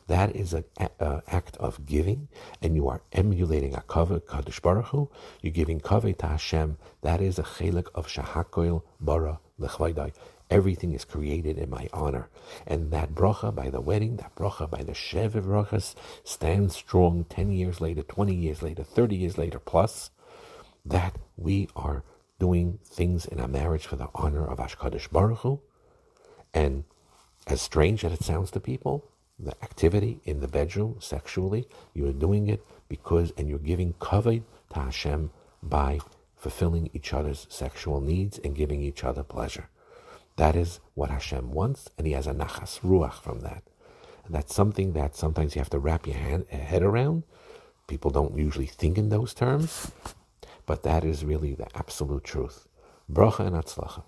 that 0.06 0.36
is 0.36 0.52
an 0.52 0.64
act 0.78 1.56
of 1.56 1.86
giving, 1.86 2.28
and 2.60 2.74
you 2.74 2.88
are 2.88 3.02
emulating 3.12 3.74
a 3.74 3.80
kavod 3.80 4.22
kadosh 4.22 4.60
baruch 4.60 4.86
Hu. 4.86 5.10
You're 5.40 5.52
giving 5.52 5.80
kavod 5.80 6.18
to 6.18 6.26
Hashem. 6.26 6.76
That 7.02 7.20
is 7.20 7.38
a 7.38 7.42
chelik 7.42 7.88
of 7.94 8.06
shahakoil 8.06 8.82
bara 9.00 9.40
lechvaydai. 9.58 10.12
Everything 10.50 10.92
is 10.92 11.06
created 11.06 11.56
in 11.56 11.70
my 11.70 11.88
honor. 11.92 12.28
And 12.66 12.90
that 12.90 13.14
bracha 13.14 13.54
by 13.54 13.70
the 13.70 13.80
wedding, 13.80 14.16
that 14.16 14.34
bracha 14.36 14.68
by 14.68 14.82
the 14.82 14.92
Sheva 14.92 15.42
brachas, 15.42 15.94
stands 16.22 16.76
strong 16.76 17.24
10 17.30 17.50
years 17.50 17.80
later, 17.80 18.02
20 18.02 18.34
years 18.34 18.62
later, 18.62 18.84
30 18.84 19.16
years 19.16 19.38
later, 19.38 19.58
plus 19.58 20.10
that 20.84 21.16
we 21.36 21.68
are 21.74 22.04
doing 22.38 22.78
things 22.84 23.24
in 23.24 23.40
our 23.40 23.48
marriage 23.48 23.86
for 23.86 23.96
the 23.96 24.08
honor 24.14 24.46
of 24.46 24.58
Ashkadosh 24.58 25.10
Baruch 25.10 25.38
Hu. 25.38 25.60
And 26.52 26.84
as 27.46 27.62
strange 27.62 28.04
as 28.04 28.12
it 28.12 28.22
sounds 28.22 28.50
to 28.50 28.60
people, 28.60 29.10
the 29.38 29.52
activity 29.62 30.20
in 30.24 30.40
the 30.40 30.48
bedroom 30.48 30.96
sexually, 31.00 31.66
you 31.92 32.06
are 32.06 32.12
doing 32.12 32.48
it 32.48 32.64
because, 32.88 33.32
and 33.36 33.48
you're 33.48 33.58
giving 33.58 33.94
kavod 33.94 34.42
to 34.72 34.80
Hashem 34.80 35.30
by 35.62 35.98
fulfilling 36.36 36.90
each 36.92 37.12
other's 37.12 37.46
sexual 37.48 38.00
needs 38.00 38.38
and 38.38 38.54
giving 38.54 38.82
each 38.82 39.02
other 39.02 39.22
pleasure. 39.22 39.68
That 40.36 40.56
is 40.56 40.80
what 40.94 41.10
Hashem 41.10 41.52
wants, 41.52 41.90
and 41.96 42.06
He 42.06 42.12
has 42.12 42.26
a 42.26 42.34
nachas 42.34 42.80
ruach 42.80 43.22
from 43.22 43.40
that. 43.40 43.62
And 44.24 44.34
that's 44.34 44.54
something 44.54 44.92
that 44.92 45.16
sometimes 45.16 45.54
you 45.54 45.60
have 45.60 45.70
to 45.70 45.78
wrap 45.78 46.06
your 46.06 46.16
hand, 46.16 46.46
uh, 46.52 46.56
head 46.56 46.82
around. 46.82 47.24
People 47.86 48.10
don't 48.10 48.36
usually 48.36 48.66
think 48.66 48.98
in 48.98 49.10
those 49.10 49.34
terms, 49.34 49.92
but 50.66 50.82
that 50.82 51.04
is 51.04 51.24
really 51.24 51.54
the 51.54 51.66
absolute 51.76 52.24
truth. 52.24 52.66
Bracha 53.10 53.46
and 53.46 53.56
atzlacha. 53.56 54.04